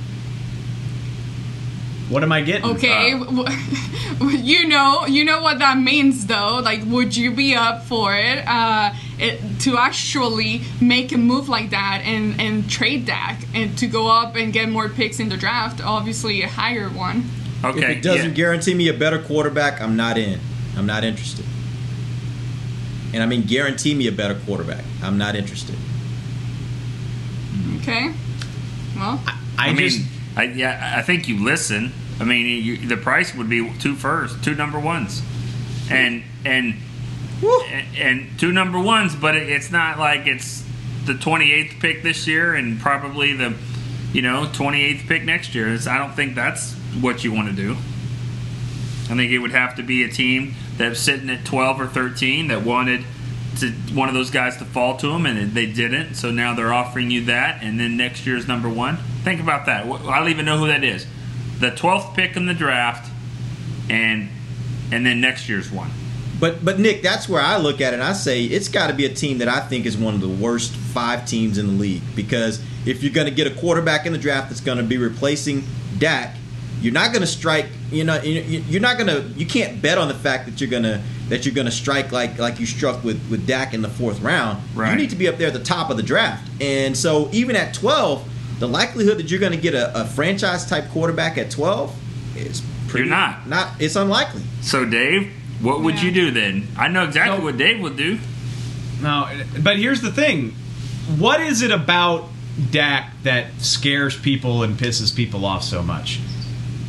[2.13, 2.71] What am I getting?
[2.73, 6.61] Okay, Uh, you know, you know what that means, though.
[6.63, 11.71] Like, would you be up for it, uh, it to actually make a move like
[11.71, 15.39] that and and trade Dak and to go up and get more picks in the
[15.39, 15.81] draft?
[15.83, 17.25] Obviously, a higher one.
[17.65, 17.81] Okay.
[17.81, 20.39] If it doesn't guarantee me a better quarterback, I'm not in.
[20.77, 21.47] I'm not interested.
[23.15, 24.85] And I mean, guarantee me a better quarterback.
[25.03, 25.77] I'm not interested.
[27.79, 28.13] Okay.
[28.97, 29.23] Well,
[29.59, 29.91] I, mean,
[30.37, 31.93] I, yeah, I think you listen.
[32.21, 35.23] I mean, you, the price would be two first, two number ones,
[35.91, 36.75] and and
[37.43, 39.15] and, and two number ones.
[39.17, 40.65] But it, it's not like it's
[41.05, 43.55] the 28th pick this year and probably the
[44.13, 45.73] you know 28th pick next year.
[45.73, 47.73] It's, I don't think that's what you want to do.
[49.11, 52.49] I think it would have to be a team that's sitting at 12 or 13
[52.49, 53.05] that wanted
[53.59, 56.15] to one of those guys to fall to them, and they didn't.
[56.15, 58.97] So now they're offering you that, and then next year's number one.
[59.25, 59.87] Think about that.
[59.87, 61.07] I don't even know who that is.
[61.63, 63.11] The 12th pick in the draft,
[63.89, 64.29] and
[64.91, 65.91] and then next year's one.
[66.41, 68.01] But but Nick, that's where I look at it.
[68.01, 70.21] and I say it's got to be a team that I think is one of
[70.21, 74.07] the worst five teams in the league because if you're going to get a quarterback
[74.07, 75.63] in the draft that's going to be replacing
[75.99, 76.37] Dak,
[76.81, 77.67] you're not going to strike.
[77.93, 79.23] You know, you- you- you're not going to.
[79.39, 82.11] You can't bet on the fact that you're going to that you're going to strike
[82.11, 84.61] like like you struck with with Dak in the fourth round.
[84.91, 86.51] You need to be up there at the top of the draft.
[86.61, 88.29] And so even at 12,
[88.63, 92.63] the likelihood that you're going to get a, a franchise type quarterback at 12 is
[92.87, 93.09] pretty.
[93.09, 93.49] You're not.
[93.49, 93.73] Not.
[93.83, 94.43] It's unlikely.
[94.61, 96.69] So Dave, what would you do then?
[96.79, 98.21] I know exactly what Dave would do.
[99.01, 99.29] No,
[99.61, 100.53] but here's the thing:
[101.19, 102.29] what is it about
[102.71, 106.21] Dak that scares people and pisses people off so much?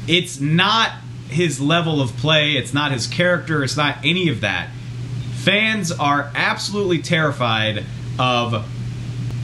[0.08, 0.92] It's not
[1.28, 2.52] his level of play.
[2.52, 3.64] It's not his character.
[3.64, 4.70] It's not any of that.
[5.38, 7.84] Fans are absolutely terrified
[8.20, 8.64] of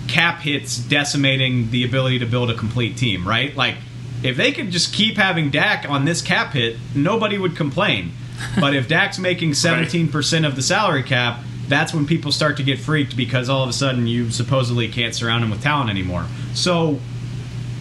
[0.09, 3.27] cap hits decimating the ability to build a complete team.
[3.27, 3.55] Right?
[3.55, 3.75] Like
[4.23, 8.11] if they could just keep having Dak on this cap hit, nobody would complain.
[8.59, 12.79] But if Dak's making 17% of the salary cap, that's when people start to get
[12.79, 16.25] freaked because all of a sudden you supposedly can't surround him with talent anymore.
[16.53, 16.99] So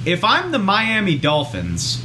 [0.04, 2.04] if I'm the Miami Dolphins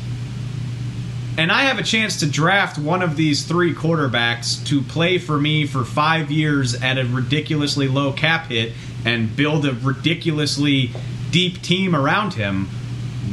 [1.38, 5.40] and I have a chance to draft one of these three quarterbacks to play for
[5.40, 8.74] me for five years at a ridiculously low cap hit
[9.06, 10.92] and build a ridiculously
[11.32, 12.68] deep team around him,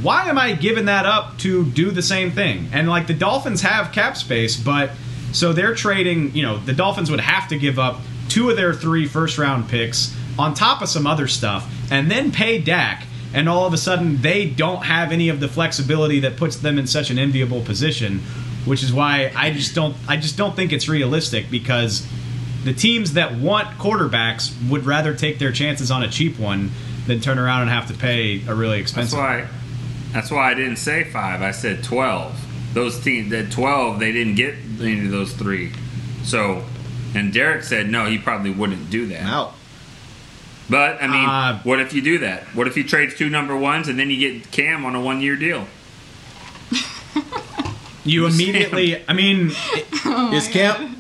[0.03, 2.69] why am I giving that up to do the same thing?
[2.73, 4.91] And like the Dolphins have cap space, but
[5.33, 8.73] so they're trading, you know, the Dolphins would have to give up two of their
[8.73, 13.05] three first round picks on top of some other stuff and then pay Dak.
[13.33, 16.79] And all of a sudden, they don't have any of the flexibility that puts them
[16.79, 18.21] in such an enviable position,
[18.65, 19.95] which is why I just don't.
[20.09, 22.05] I just don't think it's realistic because
[22.65, 26.71] the teams that want quarterbacks would rather take their chances on a cheap one
[27.07, 29.19] than turn around and have to pay a really expensive.
[29.19, 29.55] That's expensive.
[29.55, 30.13] why.
[30.13, 31.41] That's why I didn't say five.
[31.43, 32.39] I said twelve.
[32.75, 35.73] Those teams at twelve, they didn't get any of those three.
[36.25, 36.65] So,
[37.15, 39.23] and Derek said no, he probably wouldn't do that.
[39.23, 39.55] Out.
[40.69, 42.45] But I mean, Uh, what if you do that?
[42.55, 45.35] What if you trade two number ones and then you get Cam on a one-year
[45.37, 45.67] deal?
[48.05, 49.03] You immediately.
[49.09, 49.49] I mean,
[50.33, 51.00] is Cam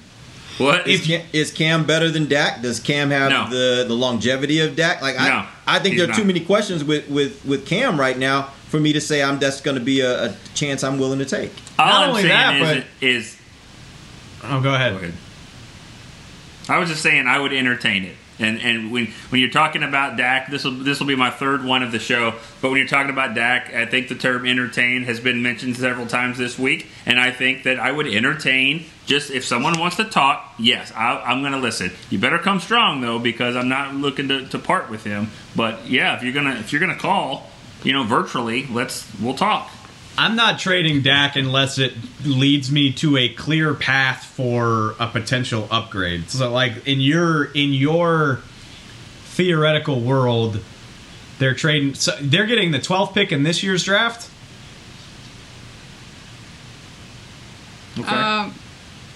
[0.61, 2.63] what is Cam, is Cam better than Dak?
[2.63, 3.49] Does Cam have No.
[3.49, 5.01] the the longevity of Dak?
[5.03, 8.19] Like No, I I think there are too many questions with with with Cam right
[8.19, 11.19] now for me to say I'm that's going to be a, a chance I'm willing
[11.19, 11.53] to take.
[11.79, 13.39] All Not I'm only saying that, is, is
[14.45, 15.13] oh, go ahead.
[16.69, 18.17] I was just saying I would entertain it.
[18.41, 21.64] And and when when you're talking about Dak, this will this will be my third
[21.64, 22.34] one of the show.
[22.61, 26.07] But when you're talking about Dak, I think the term entertain has been mentioned several
[26.07, 30.05] times this week, and I think that I would entertain just if someone wants to
[30.05, 30.55] talk.
[30.59, 31.91] Yes, I, I'm going to listen.
[32.11, 35.30] You better come strong though, because I'm not looking to, to part with him.
[35.55, 37.51] But yeah, if you're gonna if you're gonna call,
[37.84, 39.70] you know, virtually, let's we'll talk.
[40.19, 41.95] I'm not trading Dak unless it
[42.25, 46.29] leads me to a clear path for a potential upgrade.
[46.31, 48.41] So, like in your in your
[49.25, 50.61] theoretical world,
[51.39, 51.95] they're trading.
[51.95, 54.29] So they're getting the 12th pick in this year's draft.
[58.07, 58.55] Um,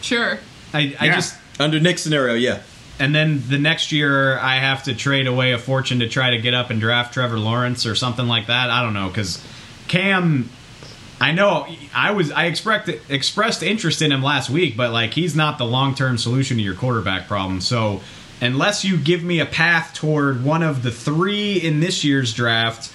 [0.00, 0.38] sure.
[0.72, 1.14] I, I Yeah.
[1.14, 2.60] just under Nick's scenario, yeah.
[2.98, 6.38] And then the next year, I have to trade away a fortune to try to
[6.38, 8.70] get up and draft Trevor Lawrence or something like that.
[8.70, 9.42] I don't know because
[9.88, 10.48] Cam.
[11.24, 15.34] I know I was I expressed expressed interest in him last week, but like he's
[15.34, 17.62] not the long term solution to your quarterback problem.
[17.62, 18.02] So
[18.42, 22.92] unless you give me a path toward one of the three in this year's draft,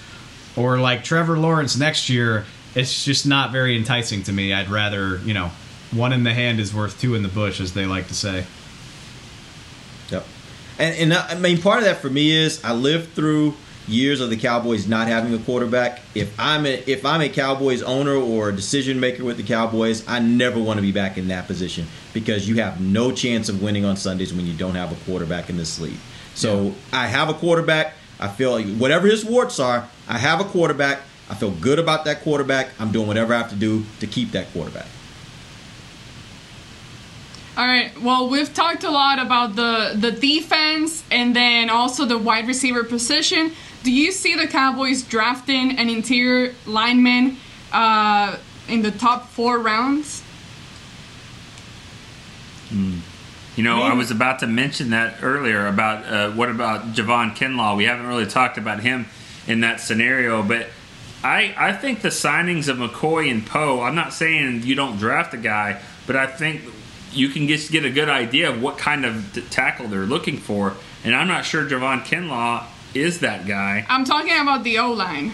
[0.56, 2.44] or like Trevor Lawrence next year,
[2.76, 4.52] it's just not very enticing to me.
[4.52, 5.50] I'd rather you know
[5.90, 8.46] one in the hand is worth two in the bush, as they like to say.
[10.10, 10.24] Yep.
[10.78, 13.56] And and uh, I mean part of that for me is I lived through
[13.90, 16.00] years of the Cowboys not having a quarterback.
[16.14, 20.06] If I'm a if I'm a Cowboys owner or a decision maker with the Cowboys,
[20.08, 23.62] I never want to be back in that position because you have no chance of
[23.62, 25.98] winning on Sundays when you don't have a quarterback in this league.
[26.34, 27.94] So I have a quarterback.
[28.18, 31.00] I feel like whatever his warts are, I have a quarterback.
[31.28, 32.70] I feel good about that quarterback.
[32.78, 34.86] I'm doing whatever I have to do to keep that quarterback.
[37.60, 38.00] All right.
[38.00, 42.84] Well, we've talked a lot about the the defense and then also the wide receiver
[42.84, 43.52] position.
[43.82, 47.36] Do you see the Cowboys drafting an interior lineman
[47.70, 50.22] uh, in the top four rounds?
[53.56, 57.76] You know, I was about to mention that earlier about uh, what about Javon Kinlaw?
[57.76, 59.04] We haven't really talked about him
[59.46, 60.68] in that scenario, but
[61.22, 63.82] I I think the signings of McCoy and Poe.
[63.82, 66.62] I'm not saying you don't draft a guy, but I think
[67.12, 70.38] you can just get a good idea of what kind of t- tackle they're looking
[70.38, 70.74] for.
[71.04, 73.84] And I'm not sure Javon Kinlaw is that guy.
[73.88, 75.32] I'm talking about the O line.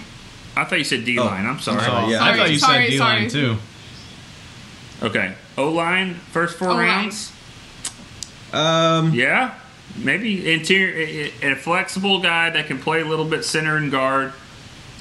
[0.57, 1.45] I thought you said D line.
[1.47, 1.81] I'm sorry.
[1.87, 3.57] Oh, I thought you Sorry, said D line too.
[5.03, 6.87] Okay, O line first four O-line.
[6.87, 7.33] rounds.
[8.53, 9.55] Um, yeah,
[9.97, 14.33] maybe interior a a flexible guy that can play a little bit center and guard.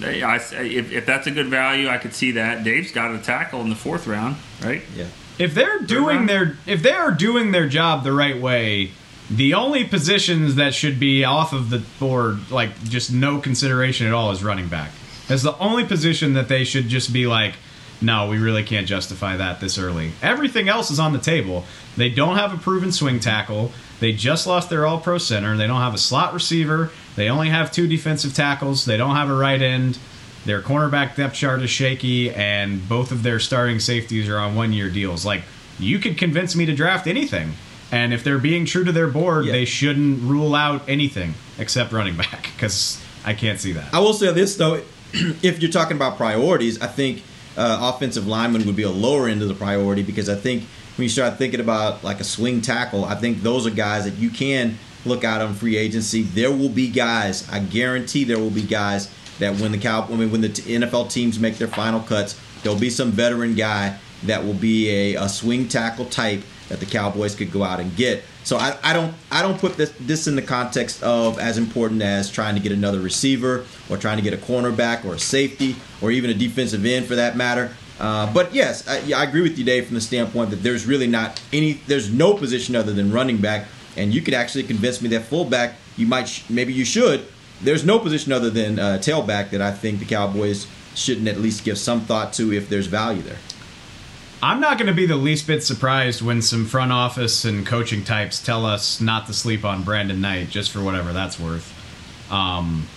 [0.04, 2.66] I, I- if, if that's a good value, I could see that.
[2.66, 4.82] Dave's got a tackle in the fourth round, right?
[4.94, 5.06] Yeah.
[5.38, 8.92] If they're doing their if they are doing their job the right way,
[9.30, 14.14] the only positions that should be off of the board, like just no consideration at
[14.14, 14.92] all, is running back.
[15.28, 17.56] That's the only position that they should just be like,
[18.02, 20.12] no, we really can't justify that this early.
[20.22, 21.66] Everything else is on the table.
[21.98, 23.72] They don't have a proven swing tackle.
[24.00, 25.58] They just lost their all pro center.
[25.58, 26.92] They don't have a slot receiver.
[27.16, 28.86] They only have two defensive tackles.
[28.86, 29.98] They don't have a right end.
[30.46, 34.74] Their cornerback depth chart is shaky, and both of their starting safeties are on one
[34.74, 35.26] year deals.
[35.26, 35.42] Like,
[35.80, 37.54] you could convince me to draft anything.
[37.92, 42.16] And if they're being true to their board, they shouldn't rule out anything except running
[42.18, 43.94] back, because I can't see that.
[43.94, 44.82] I will say this though,
[45.14, 47.24] if you're talking about priorities, I think
[47.58, 50.64] uh, offensive lineman would be a lower end of the priority because I think
[50.98, 54.16] when you start thinking about like a swing tackle, I think those are guys that
[54.16, 56.24] you can look out on free agency.
[56.24, 60.32] There will be guys, I guarantee there will be guys that when the cow when,
[60.32, 64.54] when the NFL teams make their final cuts, there'll be some veteran guy that will
[64.54, 68.24] be a, a swing tackle type that the Cowboys could go out and get.
[68.44, 72.02] So I, I don't I don't put this this in the context of as important
[72.02, 75.76] as trying to get another receiver or trying to get a cornerback or a safety
[76.02, 77.72] or even a defensive end for that matter.
[78.00, 81.08] Uh, but yes, I, I agree with you, Dave, from the standpoint that there's really
[81.08, 85.10] not any there's no position other than running back, and you could actually convince me
[85.10, 87.26] that fullback you might sh- maybe you should.
[87.62, 91.64] There's no position other than uh, tailback that I think the Cowboys shouldn't at least
[91.64, 93.38] give some thought to if there's value there.
[94.44, 98.04] I'm not going to be the least bit surprised when some front office and coaching
[98.04, 101.74] types tell us not to sleep on Brandon Knight, just for whatever that's worth.
[102.32, 102.88] Um,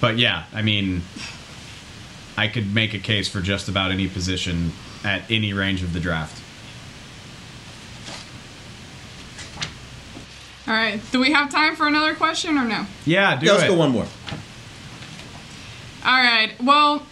[0.00, 1.02] but yeah, I mean,
[2.36, 4.72] I could make a case for just about any position
[5.04, 6.39] at any range of the draft.
[10.70, 11.00] All right.
[11.10, 12.86] Do we have time for another question or no?
[13.04, 13.68] Yeah, do Yeah, let's it.
[13.68, 14.06] go one more.
[16.04, 16.52] All right.
[16.62, 17.02] Well,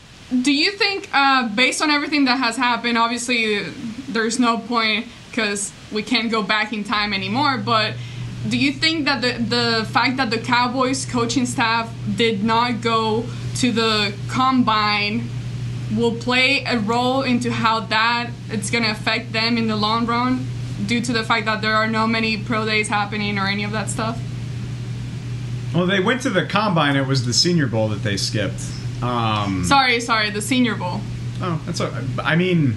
[0.42, 3.64] do you think, uh, based on everything that has happened, obviously
[4.09, 7.94] there's no point because we can't go back in time anymore, but
[8.48, 13.26] do you think that the, the fact that the Cowboys coaching staff did not go
[13.56, 15.28] to the combine
[15.96, 20.06] will play a role into how that it's going to affect them in the long
[20.06, 20.46] run
[20.87, 23.72] due to the fact that there are no many pro days happening or any of
[23.72, 24.18] that stuff?
[25.74, 26.97] Well, they went to the combine.
[26.97, 28.62] It was the Senior Bowl that they skipped.
[29.03, 31.01] Um, Sorry, sorry, the Senior Bowl.
[31.41, 31.81] Oh, that's.
[31.81, 32.74] all- I mean,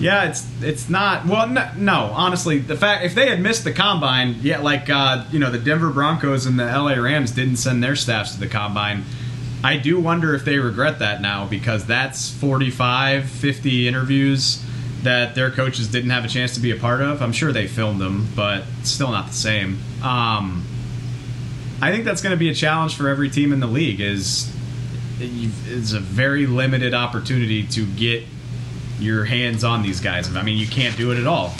[0.00, 1.26] yeah, it's it's not.
[1.26, 5.24] Well, no, no, honestly, the fact if they had missed the combine, yeah, like uh,
[5.30, 8.48] you know, the Denver Broncos and the LA Rams didn't send their staffs to the
[8.48, 9.04] combine.
[9.62, 14.64] I do wonder if they regret that now because that's 45, 50 interviews
[15.08, 17.22] that their coaches didn't have a chance to be a part of.
[17.22, 19.78] I'm sure they filmed them, but still not the same.
[20.02, 20.66] Um,
[21.80, 24.02] I think that's going to be a challenge for every team in the league.
[24.02, 24.54] Is
[25.18, 28.24] it's a very limited opportunity to get
[29.00, 30.34] your hands on these guys.
[30.36, 31.54] I mean, you can't do it at all.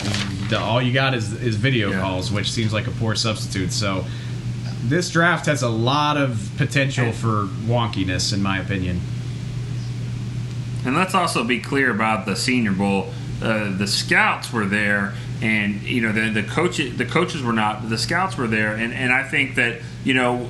[0.49, 3.71] The- All you got is is video calls, which seems like a poor substitute.
[3.71, 4.05] So
[4.83, 9.01] this draft has a lot of potential for wonkiness, in my opinion.
[10.85, 13.11] And let's also be clear about the Senior Bowl.
[13.41, 17.81] Uh, the scouts were there, and you know the the coaches the coaches were not.
[17.81, 20.49] But the scouts were there, and and I think that you know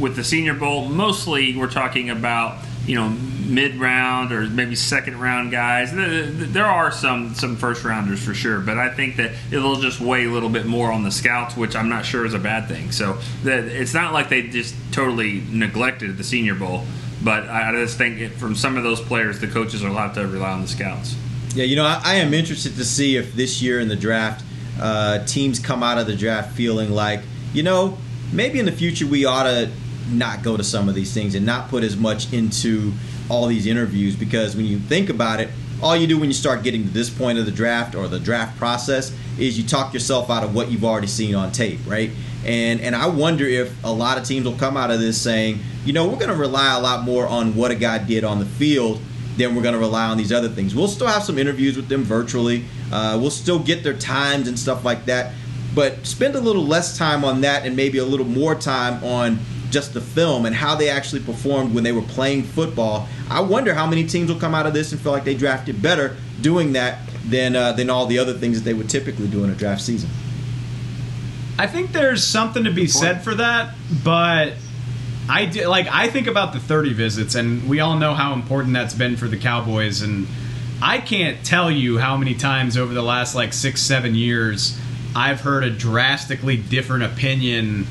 [0.00, 5.18] with the Senior Bowl, mostly we're talking about you know mid round or maybe second
[5.18, 5.90] round guys.
[5.90, 9.76] Th- th- There are some some first rounders for sure, but I think that it'll
[9.80, 12.38] just weigh a little bit more on the scouts, which I'm not sure is a
[12.38, 12.92] bad thing.
[12.92, 16.84] So that it's not like they just totally neglected the Senior Bowl.
[17.20, 20.52] But I just think from some of those players, the coaches are allowed to rely
[20.52, 21.16] on the scouts.
[21.58, 24.44] Yeah, you know, I, I am interested to see if this year in the draft,
[24.80, 27.20] uh, teams come out of the draft feeling like,
[27.52, 27.98] you know,
[28.32, 29.68] maybe in the future we ought to
[30.08, 32.92] not go to some of these things and not put as much into
[33.28, 35.48] all these interviews because when you think about it,
[35.82, 38.20] all you do when you start getting to this point of the draft or the
[38.20, 42.12] draft process is you talk yourself out of what you've already seen on tape, right?
[42.44, 45.58] And and I wonder if a lot of teams will come out of this saying,
[45.84, 48.38] you know, we're going to rely a lot more on what a guy did on
[48.38, 49.00] the field
[49.38, 50.74] then we're going to rely on these other things.
[50.74, 52.64] We'll still have some interviews with them virtually.
[52.92, 55.34] Uh, we'll still get their times and stuff like that.
[55.74, 59.38] But spend a little less time on that and maybe a little more time on
[59.70, 63.06] just the film and how they actually performed when they were playing football.
[63.30, 65.80] I wonder how many teams will come out of this and feel like they drafted
[65.82, 69.44] better doing that than uh, than all the other things that they would typically do
[69.44, 70.08] in a draft season.
[71.58, 73.74] I think there's something to be said for that,
[74.04, 74.54] but
[75.28, 78.74] I do, like I think about the 30 visits, and we all know how important
[78.74, 80.26] that's been for the Cowboys, and
[80.80, 84.78] I can't tell you how many times over the last like six, seven years
[85.14, 87.86] I've heard a drastically different opinion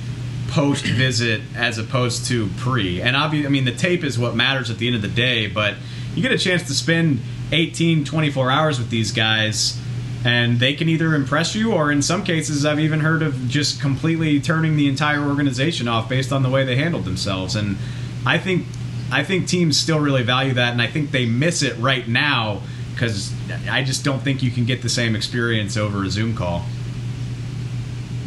[0.50, 3.02] post visit as opposed to pre.
[3.02, 5.48] And obviously, I mean, the tape is what matters at the end of the day,
[5.48, 5.76] but
[6.16, 7.20] you get a chance to spend
[7.52, 9.80] 18, 24 hours with these guys
[10.26, 13.80] and they can either impress you or in some cases i've even heard of just
[13.80, 17.78] completely turning the entire organization off based on the way they handled themselves and
[18.26, 18.66] i think
[19.12, 22.62] i think teams still really value that and i think they miss it right now
[22.94, 23.32] because
[23.70, 26.66] i just don't think you can get the same experience over a zoom call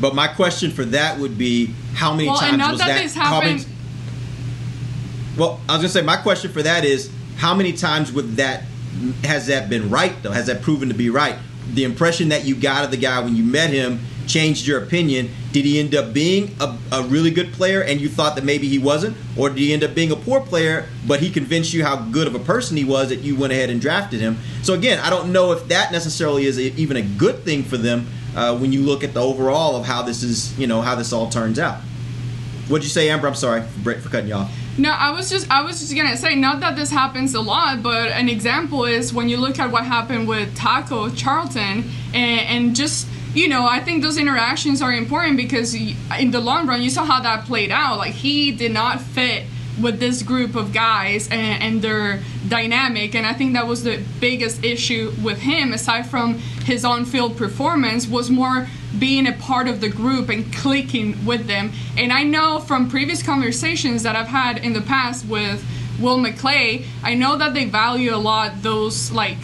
[0.01, 2.89] But my question for that would be how many Well, times and not was that
[2.89, 3.67] that this many- happened-
[5.37, 8.65] Well, I was gonna say my question for that is how many times would that
[9.25, 10.31] has that been right though?
[10.33, 11.37] Has that proven to be right?
[11.75, 15.31] The impression that you got of the guy when you met him changed your opinion.
[15.53, 18.69] Did he end up being a, a really good player and you thought that maybe
[18.69, 19.17] he wasn't?
[19.37, 22.27] Or did he end up being a poor player, but he convinced you how good
[22.27, 24.39] of a person he was that you went ahead and drafted him?
[24.63, 27.77] So, again, I don't know if that necessarily is a, even a good thing for
[27.77, 28.07] them
[28.37, 31.13] uh, when you look at the overall of how this is, you know, how this
[31.13, 31.81] all turns out.
[32.69, 33.27] What'd you say, Amber?
[33.27, 34.57] I'm sorry for, for cutting you off.
[34.79, 37.83] No, I was just I was just gonna say not that this happens a lot,
[37.83, 42.77] but an example is when you look at what happened with Taco Charlton and, and
[42.77, 46.91] just you know I think those interactions are important because in the long run you
[46.91, 47.99] saw how that played out.
[47.99, 49.45] Like he did not fit
[49.83, 54.03] with this group of guys and, and, their dynamic and i think that was the
[54.21, 58.67] biggest issue with him aside from his on-field performance was more
[58.99, 61.73] being a part of the group and clicking with them.
[61.97, 65.65] And i know from previous conversations that i've had in the past with
[66.01, 69.39] will mcclay i know that they value a lot those like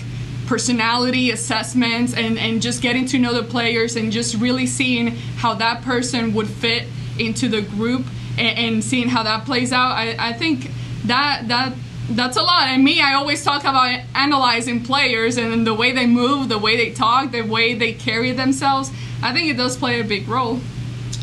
[0.47, 5.09] personality assessments and, and just getting to know the players and just really seeing
[5.39, 6.84] how that person would fit
[7.18, 8.07] into the group
[8.39, 9.93] and, and seeing how that plays out.
[9.93, 10.70] I, I think
[11.05, 11.72] that that
[12.11, 12.68] that's a lot.
[12.68, 16.76] And me, I always talk about analyzing players and the way they move, the way
[16.76, 18.91] they talk, the way they carry themselves.
[19.22, 20.61] I think it does play a big role.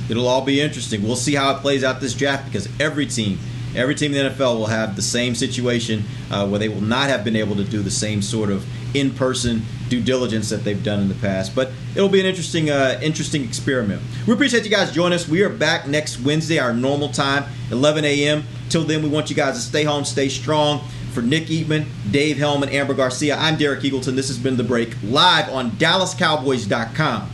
[0.10, 1.04] It'll all be interesting.
[1.04, 3.40] We'll see how it plays out this draft because every team,
[3.76, 7.10] every team in the NFL will have the same situation uh, where they will not
[7.10, 8.66] have been able to do the same sort of
[8.96, 11.56] in-person due diligence that they've done in the past.
[11.56, 14.02] But it'll be an interesting, uh, interesting experiment.
[14.28, 15.28] We appreciate you guys joining us.
[15.28, 18.44] We are back next Wednesday, our normal time, 11 a.m.
[18.70, 20.82] Till then, we want you guys to stay home, stay strong.
[21.14, 24.16] For Nick Eatman, Dave Helman, Amber Garcia, I'm Derek Eagleton.
[24.16, 27.30] This has been The Break, live on DallasCowboys.com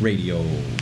[0.00, 0.81] radio.